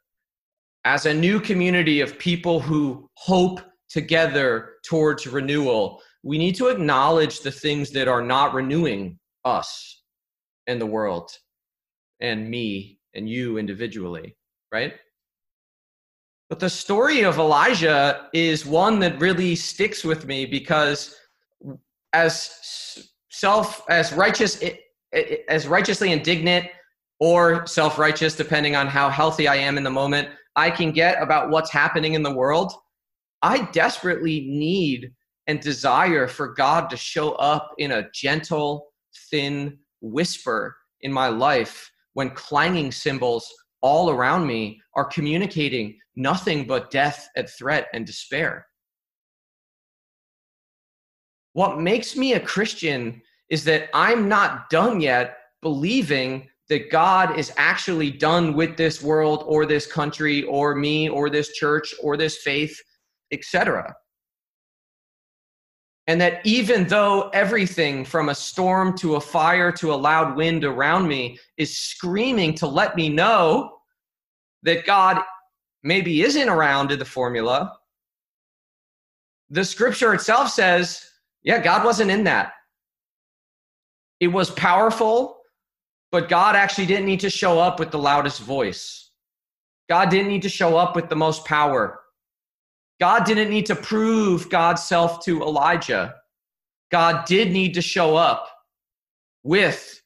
as 0.84 1.06
a 1.06 1.14
new 1.14 1.40
community 1.40 2.00
of 2.00 2.18
people 2.18 2.60
who 2.60 3.08
hope 3.14 3.60
together 3.88 4.74
towards 4.84 5.26
renewal, 5.26 6.02
we 6.22 6.38
need 6.38 6.54
to 6.56 6.68
acknowledge 6.68 7.40
the 7.40 7.50
things 7.50 7.90
that 7.90 8.08
are 8.08 8.22
not 8.22 8.54
renewing 8.54 9.18
us 9.44 10.02
and 10.66 10.80
the 10.80 10.86
world 10.86 11.30
and 12.20 12.48
me 12.48 12.98
and 13.14 13.28
you 13.28 13.58
individually, 13.58 14.36
right? 14.72 14.94
But 16.52 16.60
the 16.60 16.68
story 16.68 17.24
of 17.24 17.38
Elijah 17.38 18.28
is 18.34 18.66
one 18.66 18.98
that 18.98 19.18
really 19.18 19.56
sticks 19.56 20.04
with 20.04 20.26
me 20.26 20.44
because 20.44 21.16
as 22.12 23.08
self 23.30 23.82
as 23.88 24.12
righteous 24.12 24.62
as 25.48 25.66
righteously 25.66 26.12
indignant 26.12 26.66
or 27.20 27.66
self-righteous 27.66 28.36
depending 28.36 28.76
on 28.76 28.86
how 28.86 29.08
healthy 29.08 29.48
I 29.48 29.56
am 29.56 29.78
in 29.78 29.82
the 29.82 29.88
moment 29.88 30.28
I 30.54 30.68
can 30.70 30.92
get 30.92 31.22
about 31.22 31.48
what's 31.48 31.70
happening 31.70 32.12
in 32.12 32.22
the 32.22 32.34
world, 32.34 32.70
I 33.40 33.62
desperately 33.72 34.40
need 34.46 35.10
and 35.46 35.58
desire 35.58 36.28
for 36.28 36.48
God 36.48 36.90
to 36.90 36.98
show 36.98 37.32
up 37.36 37.72
in 37.78 37.92
a 37.92 38.10
gentle, 38.10 38.92
thin 39.30 39.78
whisper 40.02 40.76
in 41.00 41.14
my 41.14 41.28
life 41.28 41.90
when 42.12 42.28
clanging 42.28 42.92
cymbals 42.92 43.50
all 43.82 44.10
around 44.10 44.46
me 44.46 44.80
are 44.96 45.04
communicating 45.04 45.98
nothing 46.16 46.66
but 46.66 46.90
death 46.90 47.28
and 47.36 47.48
threat 47.48 47.88
and 47.92 48.06
despair. 48.06 48.66
What 51.52 51.80
makes 51.80 52.16
me 52.16 52.32
a 52.32 52.40
Christian 52.40 53.20
is 53.50 53.64
that 53.64 53.90
I'm 53.92 54.28
not 54.28 54.70
done 54.70 55.00
yet 55.00 55.36
believing 55.60 56.48
that 56.68 56.90
God 56.90 57.38
is 57.38 57.52
actually 57.58 58.10
done 58.10 58.54
with 58.54 58.76
this 58.76 59.02
world 59.02 59.44
or 59.46 59.66
this 59.66 59.86
country 59.86 60.44
or 60.44 60.74
me 60.74 61.08
or 61.08 61.28
this 61.28 61.52
church 61.52 61.94
or 62.02 62.16
this 62.16 62.38
faith, 62.38 62.74
etc. 63.30 63.94
And 66.06 66.20
that 66.20 66.44
even 66.44 66.88
though 66.88 67.28
everything 67.28 68.04
from 68.04 68.28
a 68.28 68.34
storm 68.34 68.96
to 68.98 69.14
a 69.14 69.20
fire 69.20 69.70
to 69.72 69.92
a 69.92 69.94
loud 69.94 70.36
wind 70.36 70.64
around 70.64 71.06
me 71.06 71.38
is 71.56 71.76
screaming 71.76 72.54
to 72.54 72.66
let 72.66 72.96
me 72.96 73.08
know 73.08 73.78
that 74.64 74.84
God 74.84 75.22
maybe 75.84 76.22
isn't 76.22 76.48
around 76.48 76.90
in 76.90 76.98
the 76.98 77.04
formula, 77.04 77.72
the 79.50 79.64
scripture 79.64 80.14
itself 80.14 80.50
says, 80.50 81.08
yeah, 81.42 81.60
God 81.60 81.84
wasn't 81.84 82.10
in 82.10 82.24
that. 82.24 82.52
It 84.18 84.28
was 84.28 84.50
powerful, 84.50 85.40
but 86.10 86.28
God 86.28 86.56
actually 86.56 86.86
didn't 86.86 87.06
need 87.06 87.20
to 87.20 87.30
show 87.30 87.58
up 87.58 87.78
with 87.78 87.90
the 87.90 87.98
loudest 87.98 88.40
voice. 88.40 89.10
God 89.88 90.10
didn't 90.10 90.28
need 90.28 90.42
to 90.42 90.48
show 90.48 90.76
up 90.76 90.94
with 90.94 91.08
the 91.08 91.16
most 91.16 91.44
power. 91.44 92.01
God 93.02 93.24
didn't 93.24 93.50
need 93.50 93.66
to 93.66 93.74
prove 93.74 94.48
God's 94.48 94.84
self 94.84 95.24
to 95.24 95.42
Elijah. 95.42 96.14
God 96.92 97.24
did 97.24 97.50
need 97.50 97.74
to 97.74 97.82
show 97.82 98.14
up 98.14 98.48
with 99.42 100.00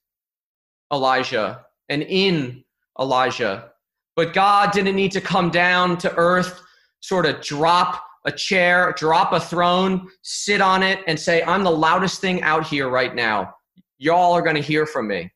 Elijah 0.91 1.67
and 1.91 2.03
in 2.03 2.65
Elijah. 2.99 3.71
But 4.15 4.33
God 4.33 4.73
didn't 4.73 4.97
need 4.97 5.13
to 5.13 5.21
come 5.21 5.51
down 5.51 5.99
to 5.99 6.15
earth, 6.17 6.63
sort 7.01 7.27
of 7.27 7.43
drop 7.43 8.03
a 8.25 8.33
chair, 8.33 8.95
drop 8.97 9.35
a 9.35 9.41
throne, 9.41 10.09
sit 10.23 10.63
on 10.63 10.83
it, 10.83 11.01
and 11.07 11.21
say, 11.21 11.43
I'm 11.43 11.65
the 11.65 11.71
loudest 11.71 12.23
thing 12.23 12.41
out 12.41 12.67
here 12.67 12.89
right 12.89 13.15
now. 13.15 13.53
Y'all 13.99 14.33
are 14.33 14.41
going 14.41 14.57
to 14.57 14.63
hear 14.63 14.87
from 14.87 15.07
me. 15.07 15.31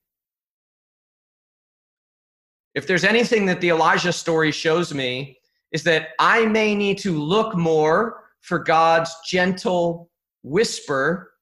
If 2.74 2.86
there's 2.86 3.04
anything 3.04 3.44
that 3.44 3.60
the 3.60 3.68
Elijah 3.68 4.14
story 4.14 4.50
shows 4.50 4.94
me, 4.94 5.36
is 5.72 5.82
that 5.84 6.08
I 6.18 6.46
may 6.46 6.74
need 6.74 6.98
to 6.98 7.12
look 7.12 7.56
more 7.56 8.24
for 8.40 8.58
God's 8.58 9.14
gentle 9.26 10.10
whisper 10.42 11.32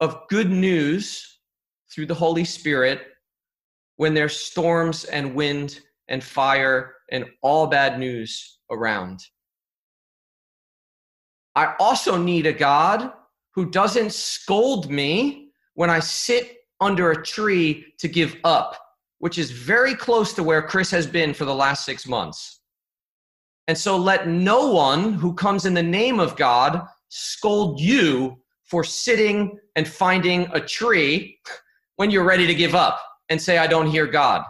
of 0.00 0.28
good 0.28 0.50
news 0.50 1.40
through 1.92 2.06
the 2.06 2.14
Holy 2.14 2.44
Spirit 2.44 3.02
when 3.96 4.14
there's 4.14 4.38
storms 4.38 5.04
and 5.04 5.34
wind 5.34 5.80
and 6.08 6.22
fire 6.22 6.94
and 7.10 7.24
all 7.42 7.66
bad 7.66 7.98
news 7.98 8.58
around. 8.70 9.20
I 11.56 11.74
also 11.80 12.16
need 12.16 12.46
a 12.46 12.52
God 12.52 13.12
who 13.54 13.70
doesn't 13.70 14.12
scold 14.12 14.90
me 14.90 15.50
when 15.74 15.90
I 15.90 15.98
sit 15.98 16.58
under 16.80 17.10
a 17.10 17.24
tree 17.24 17.92
to 17.98 18.06
give 18.06 18.36
up, 18.44 18.78
which 19.18 19.38
is 19.38 19.50
very 19.50 19.94
close 19.94 20.32
to 20.34 20.44
where 20.44 20.62
Chris 20.62 20.90
has 20.92 21.06
been 21.06 21.34
for 21.34 21.44
the 21.44 21.54
last 21.54 21.84
six 21.84 22.06
months. 22.06 22.57
And 23.68 23.76
so 23.76 23.96
let 23.96 24.26
no 24.26 24.72
one 24.72 25.12
who 25.12 25.34
comes 25.34 25.66
in 25.66 25.74
the 25.74 25.82
name 25.82 26.18
of 26.18 26.36
God 26.36 26.82
scold 27.10 27.78
you 27.78 28.40
for 28.64 28.82
sitting 28.82 29.58
and 29.76 29.86
finding 29.86 30.48
a 30.52 30.60
tree 30.60 31.38
when 31.96 32.10
you're 32.10 32.24
ready 32.24 32.46
to 32.46 32.54
give 32.54 32.74
up 32.74 32.98
and 33.28 33.40
say, 33.40 33.58
I 33.58 33.66
don't 33.66 33.86
hear 33.86 34.06
God. 34.06 34.42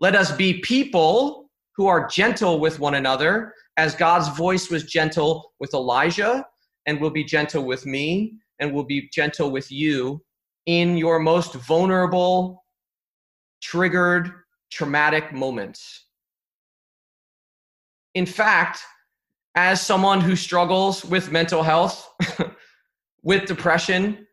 Let 0.00 0.16
us 0.16 0.32
be 0.32 0.60
people 0.60 1.50
who 1.76 1.86
are 1.86 2.08
gentle 2.08 2.60
with 2.60 2.80
one 2.80 2.94
another 2.94 3.52
as 3.76 3.94
God's 3.94 4.28
voice 4.36 4.70
was 4.70 4.84
gentle 4.84 5.52
with 5.60 5.74
Elijah 5.74 6.46
and 6.86 7.00
will 7.00 7.10
be 7.10 7.24
gentle 7.24 7.64
with 7.64 7.84
me 7.84 8.34
and 8.58 8.72
will 8.72 8.84
be 8.84 9.08
gentle 9.12 9.50
with 9.50 9.70
you 9.70 10.22
in 10.66 10.96
your 10.96 11.18
most 11.18 11.54
vulnerable, 11.54 12.64
triggered, 13.62 14.30
traumatic 14.70 15.32
moments. 15.32 16.03
In 18.14 18.26
fact, 18.26 18.80
as 19.54 19.80
someone 19.80 20.20
who 20.20 20.36
struggles 20.36 21.04
with 21.04 21.30
mental 21.30 21.62
health, 21.62 22.08
with 23.22 23.46
depression, 23.46 24.26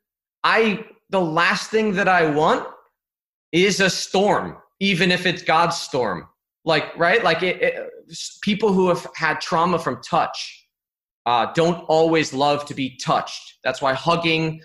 I 0.44 0.86
the 1.10 1.22
last 1.22 1.70
thing 1.70 1.94
that 1.94 2.08
I 2.08 2.30
want 2.30 2.68
is 3.52 3.80
a 3.82 3.90
storm, 3.90 4.58
even 4.80 5.12
if 5.12 5.26
it's 5.26 5.42
God's 5.42 5.78
storm. 5.78 6.28
Like, 6.64 6.98
right? 6.98 7.24
Like, 7.24 7.44
it, 7.44 7.62
it, 7.62 7.92
people 8.42 8.72
who 8.72 8.88
have 8.88 9.06
had 9.16 9.42
trauma 9.42 9.78
from 9.78 10.02
touch 10.02 10.68
uh, 11.26 11.52
don't 11.54 11.84
always 11.88 12.34
love 12.34 12.66
to 12.66 12.74
be 12.74 12.98
touched. 12.98 13.58
That's 13.64 13.82
why 13.82 13.94
hugging, 13.94 14.62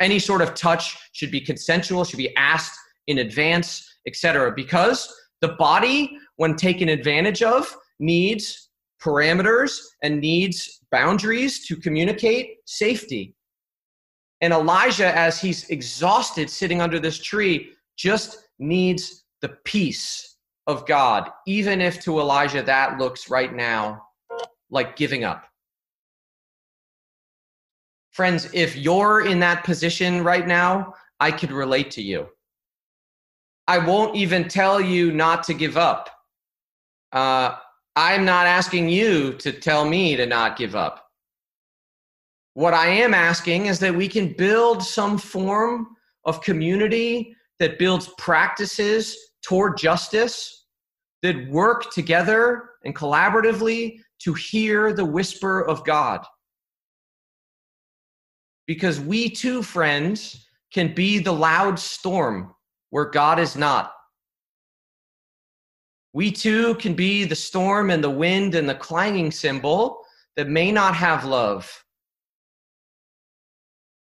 any 0.00 0.18
sort 0.18 0.42
of 0.42 0.54
touch 0.54 0.96
should 1.12 1.30
be 1.30 1.40
consensual, 1.40 2.04
should 2.04 2.18
be 2.18 2.34
asked 2.36 2.78
in 3.06 3.18
advance, 3.18 3.88
etc. 4.06 4.52
Because 4.54 5.12
the 5.40 5.48
body, 5.48 6.18
when 6.36 6.56
taken 6.56 6.88
advantage 6.88 7.42
of, 7.42 7.74
needs 7.98 8.70
parameters 9.02 9.78
and 10.02 10.20
needs 10.20 10.80
boundaries 10.90 11.66
to 11.66 11.76
communicate 11.76 12.56
safety. 12.66 13.34
And 14.40 14.52
Elijah, 14.52 15.16
as 15.16 15.40
he's 15.40 15.68
exhausted 15.70 16.50
sitting 16.50 16.80
under 16.80 16.98
this 16.98 17.18
tree, 17.18 17.70
just 17.96 18.48
needs 18.58 19.24
the 19.40 19.50
peace 19.64 20.36
of 20.66 20.86
God, 20.86 21.30
even 21.46 21.80
if 21.80 22.00
to 22.02 22.20
Elijah 22.20 22.62
that 22.62 22.98
looks 22.98 23.30
right 23.30 23.54
now 23.54 24.02
like 24.70 24.96
giving 24.96 25.24
up. 25.24 25.44
Friends, 28.12 28.48
if 28.52 28.76
you're 28.76 29.26
in 29.26 29.40
that 29.40 29.64
position 29.64 30.22
right 30.22 30.46
now, 30.46 30.94
I 31.20 31.30
could 31.30 31.50
relate 31.50 31.90
to 31.92 32.02
you. 32.02 32.28
I 33.66 33.78
won't 33.78 34.14
even 34.14 34.46
tell 34.46 34.80
you 34.80 35.10
not 35.10 35.42
to 35.44 35.54
give 35.54 35.76
up. 35.76 36.10
Uh, 37.12 37.56
I'm 37.96 38.24
not 38.24 38.46
asking 38.46 38.88
you 38.88 39.34
to 39.34 39.52
tell 39.52 39.84
me 39.84 40.16
to 40.16 40.26
not 40.26 40.56
give 40.56 40.74
up. 40.74 41.06
What 42.54 42.74
I 42.74 42.88
am 42.88 43.14
asking 43.14 43.66
is 43.66 43.78
that 43.80 43.94
we 43.94 44.08
can 44.08 44.32
build 44.32 44.82
some 44.82 45.18
form 45.18 45.88
of 46.24 46.40
community 46.40 47.36
that 47.58 47.78
builds 47.78 48.08
practices 48.18 49.16
toward 49.42 49.76
justice, 49.76 50.66
that 51.22 51.48
work 51.48 51.92
together 51.92 52.70
and 52.84 52.94
collaboratively 52.94 53.98
to 54.20 54.34
hear 54.34 54.92
the 54.92 55.04
whisper 55.04 55.62
of 55.62 55.84
God. 55.84 56.24
Because 58.66 59.00
we 59.00 59.30
too, 59.30 59.62
friends, 59.62 60.46
can 60.72 60.94
be 60.94 61.18
the 61.18 61.32
loud 61.32 61.78
storm 61.78 62.54
where 62.90 63.06
God 63.06 63.38
is 63.38 63.56
not. 63.56 63.93
We 66.14 66.30
too 66.30 66.76
can 66.76 66.94
be 66.94 67.24
the 67.24 67.34
storm 67.34 67.90
and 67.90 68.02
the 68.02 68.08
wind 68.08 68.54
and 68.54 68.68
the 68.68 68.74
clanging 68.76 69.32
cymbal 69.32 70.04
that 70.36 70.48
may 70.48 70.70
not 70.70 70.94
have 70.94 71.24
love, 71.24 71.84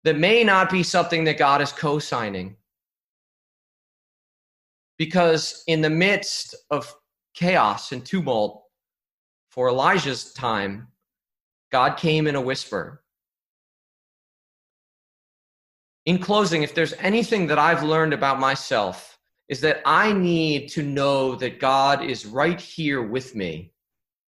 that 0.05 0.19
may 0.19 0.45
not 0.45 0.71
be 0.71 0.83
something 0.83 1.25
that 1.25 1.39
God 1.39 1.63
is 1.63 1.73
co 1.73 1.99
signing. 1.99 2.57
Because 4.99 5.65
in 5.67 5.81
the 5.81 5.89
midst 5.89 6.55
of 6.71 6.95
chaos 7.33 7.93
and 7.93 8.05
tumult 8.05 8.63
for 9.51 9.71
Elijah's 9.71 10.35
time, 10.35 10.89
God 11.73 11.97
came 11.97 12.27
in 12.27 12.35
a 12.35 12.41
whisper. 12.41 13.03
In 16.05 16.19
closing, 16.19 16.63
if 16.63 16.75
there's 16.75 16.93
anything 16.95 17.47
that 17.47 17.59
I've 17.59 17.83
learned 17.83 18.13
about 18.13 18.39
myself, 18.39 19.19
is 19.49 19.61
that 19.61 19.83
I 19.85 20.13
need 20.13 20.69
to 20.71 20.83
know 20.83 21.35
that 21.37 21.61
God 21.61 22.03
is 22.03 22.27
right 22.27 22.61
here 22.61 23.03
with 23.03 23.35
me 23.35 23.73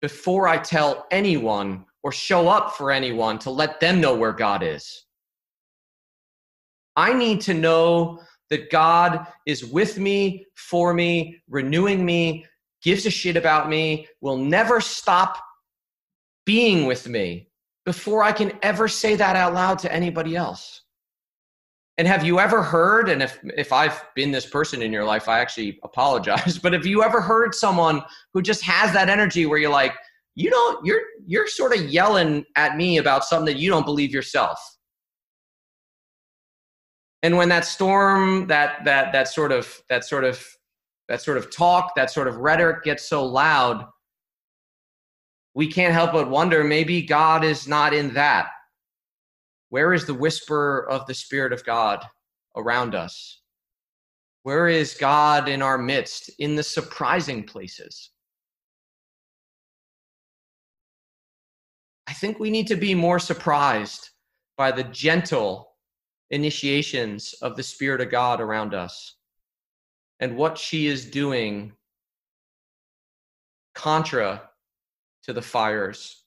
before 0.01 0.49
I 0.49 0.59
tell 0.59 1.07
anyone 1.11 1.85
or 2.03 2.13
show 2.13 2.49
up 2.49 2.77
for 2.77 2.91
anyone 2.91 3.39
to 3.41 3.51
let 3.51 3.79
them 3.81 4.01
know 4.01 4.15
where 4.15 4.33
God 4.33 4.63
is. 4.63 5.05
I 6.97 7.13
need 7.13 7.41
to 7.43 7.55
know 7.55 8.21
that 8.51 8.71
God 8.71 9.27
is 9.47 9.65
with 9.65 9.99
me, 9.99 10.47
for 10.57 10.93
me, 10.93 11.41
renewing 11.49 12.05
me, 12.05 12.45
gives 12.83 13.07
a 13.07 13.11
shit 13.11 13.37
about 13.37 13.69
me, 13.69 14.09
will 14.21 14.37
never 14.37 14.81
stop 14.81 15.43
being 16.45 16.87
with 16.87 17.09
me 17.09 17.49
before 17.87 18.23
I 18.23 18.33
can 18.33 18.53
ever 18.63 18.89
say 18.89 19.17
that 19.17 19.37
out 19.37 19.55
loud 19.55 19.79
to 19.81 19.93
anybody 19.93 20.37
else. 20.37 20.82
And 21.99 22.09
have 22.09 22.25
you 22.25 22.41
ever 22.41 22.63
heard, 22.63 23.09
and 23.09 23.23
if, 23.23 23.39
if 23.57 23.73
I've 23.73 24.03
been 24.15 24.31
this 24.31 24.47
person 24.47 24.81
in 24.81 24.93
your 24.93 25.05
life, 25.05 25.29
I 25.29 25.41
actually 25.41 25.79
apologize, 25.85 26.59
but 26.59 26.73
have 26.73 26.87
you 26.87 27.03
ever 27.03 27.21
heard 27.21 27.55
someone 27.55 28.03
who 28.33 28.43
just 28.43 28.63
has 28.63 28.93
that 28.93 29.09
energy 29.09 29.47
where 29.47 29.59
you're 29.59 29.71
like, 29.71 29.95
you 30.35 30.49
don't, 30.49 30.85
you're, 30.85 31.03
you're 31.27 31.47
sort 31.47 31.77
of 31.77 31.91
yelling 31.91 32.45
at 32.57 32.77
me 32.77 32.97
about 32.97 33.25
something 33.25 33.55
that 33.55 33.61
you 33.61 33.69
don't 33.69 33.85
believe 33.85 34.13
yourself. 34.13 34.59
And 37.23 37.37
when 37.37 37.51
that 37.51 37.67
storm, 37.67 38.47
that, 38.47 38.85
that, 38.87 39.13
that 39.13 39.29
sort 39.29 39.53
of, 39.53 39.81
that 39.91 40.05
sort 40.05 40.25
of, 40.25 40.45
that 41.09 41.21
sort 41.21 41.37
of 41.37 41.55
talk, 41.55 41.95
that 41.97 42.11
sort 42.11 42.29
of 42.29 42.37
rhetoric 42.37 42.83
gets 42.83 43.07
so 43.07 43.25
loud, 43.25 43.85
we 45.55 45.71
can't 45.71 45.93
help 45.93 46.13
but 46.13 46.31
wonder 46.31 46.65
maybe 46.65 47.03
God 47.03 47.45
is 47.45 47.69
not 47.69 47.93
in 47.93 48.15
that 48.15 48.49
where 49.73 49.95
is 49.95 50.05
the 50.05 50.13
whisper 50.13 50.87
of 50.91 51.07
the 51.07 51.15
Spirit 51.15 51.51
of 51.51 51.65
God 51.65 52.05
around 52.57 52.95
us? 52.95 53.41
Where 54.43 54.69
is 54.69 54.93
God 54.93 55.49
in 55.49 55.63
our 55.63 55.79
midst 55.79 56.31
in 56.39 56.57
the 56.57 56.63
surprising 56.63 57.43
places? 57.43 58.11
I 62.07 62.13
think 62.13 62.39
we 62.39 62.51
need 62.51 62.67
to 62.67 62.77
be 62.77 62.95
more 62.95 63.19
surprised 63.19 64.11
by 64.59 64.73
the 64.73 64.85
gentle 64.85 65.73
initiations 66.29 67.35
of 67.41 67.57
the 67.57 67.63
Spirit 67.63 68.03
of 68.03 68.11
God 68.11 68.43
around 68.43 68.75
us 68.75 69.17
and 70.21 70.37
what 70.37 70.59
she 70.59 70.87
is 70.87 71.07
doing 71.07 71.73
contra 73.75 74.51
to 75.23 75.33
the 75.33 75.41
fires 75.41 76.22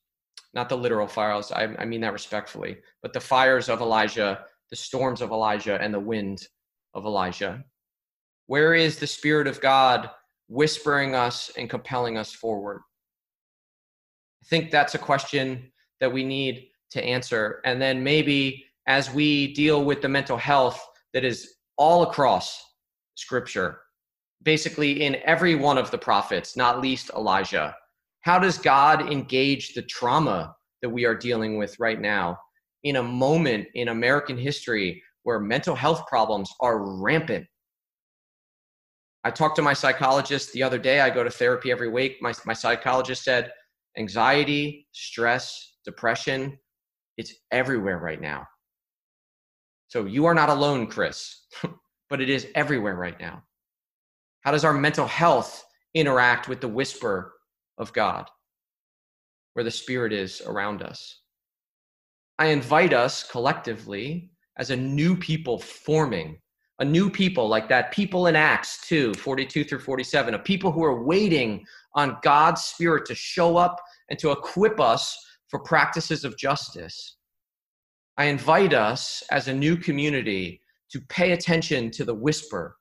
not 0.56 0.70
the 0.70 0.78
literal 0.78 1.08
fires, 1.08 1.52
I, 1.52 1.64
I 1.78 1.86
mean 1.86 2.02
that 2.02 2.14
respectfully, 2.14 2.78
but 3.02 3.14
the 3.14 3.20
fires 3.20 3.68
of 3.70 3.82
Elijah, 3.82 4.46
the 4.70 4.76
storms 4.76 5.22
of 5.22 5.32
Elijah, 5.32 5.80
and 5.82 5.94
the 5.94 6.00
wind 6.00 6.48
of 6.94 7.06
Elijah. 7.06 7.64
Where 8.48 8.74
is 8.74 8.98
the 8.98 9.08
Spirit 9.08 9.48
of 9.48 9.60
God 9.60 10.10
whispering 10.48 11.14
us 11.14 11.52
and 11.58 11.70
compelling 11.70 12.18
us 12.18 12.32
forward? 12.32 12.82
I 14.42 14.48
think 14.48 14.72
that's 14.72 14.96
a 14.96 15.00
question 15.00 15.72
that 16.00 16.12
we 16.12 16.24
need 16.24 16.68
to 16.92 17.04
answer. 17.04 17.62
And 17.66 17.82
then 17.82 18.04
maybe 18.04 18.66
as 18.88 19.12
we 19.12 19.54
deal 19.54 19.84
with 19.84 20.02
the 20.02 20.10
mental 20.10 20.38
health 20.38 20.88
that 21.14 21.26
is 21.26 21.56
all 21.78 22.04
across 22.04 22.64
Scripture, 23.16 23.82
basically 24.44 25.04
in 25.04 25.18
every 25.26 25.56
one 25.56 25.78
of 25.78 25.92
the 25.92 25.98
prophets, 25.98 26.56
not 26.56 26.82
least 26.82 27.10
Elijah, 27.16 27.76
how 28.26 28.40
does 28.40 28.58
God 28.58 29.12
engage 29.12 29.76
the 29.76 29.84
trauma 29.84 30.56
that 30.82 30.90
we 30.90 31.06
are 31.06 31.14
dealing 31.14 31.60
with 31.60 31.80
right 31.80 32.02
now 32.02 32.40
in 32.84 32.96
a 32.96 33.04
moment 33.04 33.68
in 33.76 33.90
American 33.90 34.36
history 34.36 35.02
where 35.22 35.40
mental 35.40 35.76
health 35.76 36.08
problems 36.08 36.52
are 36.60 37.00
rampant? 37.00 37.46
I 39.24 39.30
talked 39.30 39.56
to 39.58 39.62
my 39.62 39.74
psychologist 39.74 40.52
the 40.54 40.64
other 40.64 40.80
day. 40.80 41.02
I 41.02 41.12
go 41.12 41.24
to 41.24 41.30
therapy 41.30 41.72
every 41.72 41.88
week. 41.88 42.18
My, 42.20 42.34
my 42.48 42.54
psychologist 42.54 43.24
said 43.24 43.52
anxiety, 43.96 44.88
stress, 44.92 45.74
depression, 45.86 46.58
it's 47.18 47.34
everywhere 47.52 48.00
right 48.00 48.20
now. 48.20 48.48
So 49.88 50.06
you 50.06 50.26
are 50.26 50.34
not 50.34 50.50
alone, 50.50 50.88
Chris. 50.88 51.46
but 52.10 52.22
it 52.22 52.30
is 52.32 52.48
everywhere 52.56 52.96
right 52.96 53.20
now. 53.20 53.44
How 54.42 54.52
does 54.52 54.66
our 54.66 54.74
mental 54.74 55.06
health 55.06 55.64
interact 55.94 56.50
with 56.50 56.60
the 56.60 56.68
whisper 56.68 57.35
of 57.78 57.94
God, 57.94 58.30
where 59.54 59.64
the 59.64 59.72
Spirit 59.72 60.14
is 60.14 60.42
around 60.46 60.82
us? 60.82 61.22
I 62.38 62.48
invite 62.48 62.94
us 62.94 63.24
collectively 63.24 64.30
as 64.58 64.70
a 64.70 64.76
new 64.76 65.16
people 65.16 65.58
forming, 65.60 66.38
a 66.80 66.86
new 66.86 67.10
people 67.10 67.48
like 67.48 67.70
that 67.70 67.92
people 67.92 68.28
in 68.28 68.36
Acts 68.36 68.86
2 68.88 69.14
42 69.14 69.64
through 69.64 69.80
47, 69.80 70.34
a 70.34 70.40
people 70.40 70.72
who 70.72 70.84
are 70.84 71.04
waiting 71.04 71.66
on 71.96 72.18
God's 72.22 72.64
Spirit 72.64 73.06
to 73.06 73.16
show 73.16 73.58
up 73.58 73.82
and 74.10 74.20
to 74.20 74.32
equip 74.32 74.80
us 74.80 75.18
for 75.50 75.60
practices 75.60 76.26
of 76.26 76.38
justice. 76.38 77.18
I 78.18 78.26
invite 78.26 78.74
us 78.74 79.24
as 79.32 79.48
a 79.48 79.54
new 79.54 79.76
community 79.78 80.62
to 80.92 81.02
pay 81.10 81.32
attention 81.32 81.92
to 81.92 82.06
the 82.06 82.14
whisper, 82.14 82.78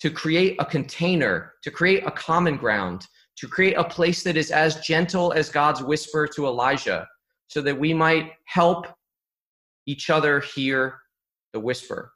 to 0.00 0.10
create 0.10 0.56
a 0.58 0.64
container, 0.64 1.52
to 1.62 1.70
create 1.70 2.04
a 2.04 2.10
common 2.10 2.56
ground, 2.56 3.06
to 3.36 3.48
create 3.48 3.74
a 3.74 3.84
place 3.84 4.22
that 4.22 4.36
is 4.36 4.50
as 4.50 4.80
gentle 4.80 5.32
as 5.32 5.48
God's 5.48 5.82
whisper 5.82 6.26
to 6.28 6.46
Elijah, 6.46 7.06
so 7.48 7.60
that 7.62 7.78
we 7.78 7.92
might 7.92 8.32
help 8.44 8.86
each 9.86 10.10
other 10.10 10.40
hear 10.40 10.98
the 11.52 11.60
whisper 11.60 12.12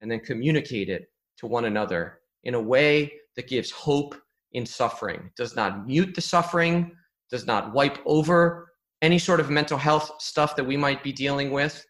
and 0.00 0.10
then 0.10 0.20
communicate 0.20 0.88
it 0.88 1.06
to 1.38 1.46
one 1.46 1.64
another 1.64 2.20
in 2.44 2.54
a 2.54 2.60
way 2.60 3.12
that 3.36 3.48
gives 3.48 3.70
hope 3.70 4.14
in 4.52 4.66
suffering, 4.66 5.30
does 5.36 5.54
not 5.54 5.86
mute 5.86 6.14
the 6.14 6.20
suffering, 6.20 6.92
does 7.30 7.46
not 7.46 7.72
wipe 7.72 7.98
over 8.04 8.72
any 9.02 9.18
sort 9.18 9.40
of 9.40 9.50
mental 9.50 9.78
health 9.78 10.10
stuff 10.18 10.56
that 10.56 10.64
we 10.64 10.76
might 10.76 11.02
be 11.02 11.12
dealing 11.12 11.50
with, 11.50 11.84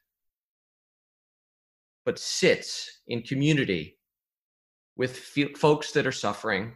but 2.04 2.18
sits 2.18 3.00
in 3.08 3.22
community 3.22 3.96
with 4.96 5.18
folks 5.56 5.92
that 5.92 6.06
are 6.06 6.12
suffering 6.12 6.74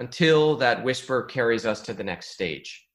until 0.00 0.56
that 0.56 0.82
whisper 0.82 1.22
carries 1.22 1.66
us 1.66 1.82
to 1.82 1.94
the 1.94 2.02
next 2.02 2.30
stage. 2.30 2.86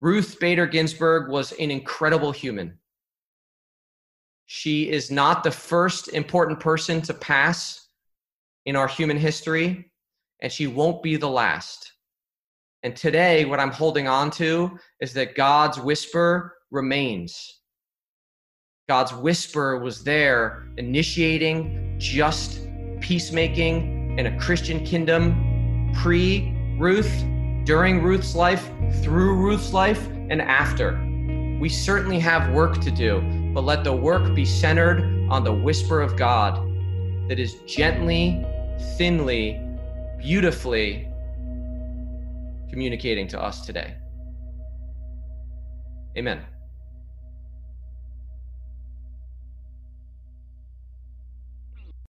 Ruth 0.00 0.38
Bader 0.40 0.66
Ginsburg 0.66 1.28
was 1.28 1.52
an 1.52 1.72
incredible 1.72 2.30
human. 2.30 2.78
She 4.46 4.88
is 4.88 5.10
not 5.10 5.42
the 5.42 5.50
first 5.50 6.08
important 6.08 6.60
person 6.60 7.02
to 7.02 7.14
pass 7.14 7.88
in 8.64 8.76
our 8.76 8.86
human 8.86 9.18
history, 9.18 9.90
and 10.40 10.52
she 10.52 10.68
won't 10.68 11.02
be 11.02 11.16
the 11.16 11.28
last. 11.28 11.92
And 12.84 12.94
today, 12.94 13.44
what 13.44 13.58
I'm 13.58 13.72
holding 13.72 14.06
on 14.06 14.30
to 14.32 14.78
is 15.00 15.12
that 15.14 15.34
God's 15.34 15.80
whisper 15.80 16.54
remains. 16.70 17.60
God's 18.88 19.12
whisper 19.12 19.80
was 19.80 20.04
there, 20.04 20.68
initiating 20.76 21.96
just 21.98 22.60
peacemaking 23.00 24.16
in 24.16 24.26
a 24.26 24.38
Christian 24.38 24.84
kingdom 24.84 25.47
pre 25.94 26.54
Ruth, 26.78 27.24
during 27.64 28.02
Ruth's 28.02 28.34
life, 28.34 28.70
through 29.02 29.34
Ruth's 29.34 29.72
life, 29.72 30.06
and 30.30 30.40
after. 30.40 30.92
We 31.60 31.68
certainly 31.68 32.18
have 32.20 32.52
work 32.52 32.80
to 32.80 32.90
do, 32.90 33.20
but 33.52 33.64
let 33.64 33.84
the 33.84 33.92
work 33.92 34.34
be 34.34 34.44
centered 34.44 35.00
on 35.28 35.44
the 35.44 35.52
whisper 35.52 36.00
of 36.00 36.16
God 36.16 36.56
that 37.28 37.38
is 37.38 37.56
gently, 37.66 38.44
thinly, 38.96 39.60
beautifully 40.18 41.08
communicating 42.70 43.26
to 43.28 43.40
us 43.40 43.66
today. 43.66 43.94
Amen. 46.16 46.40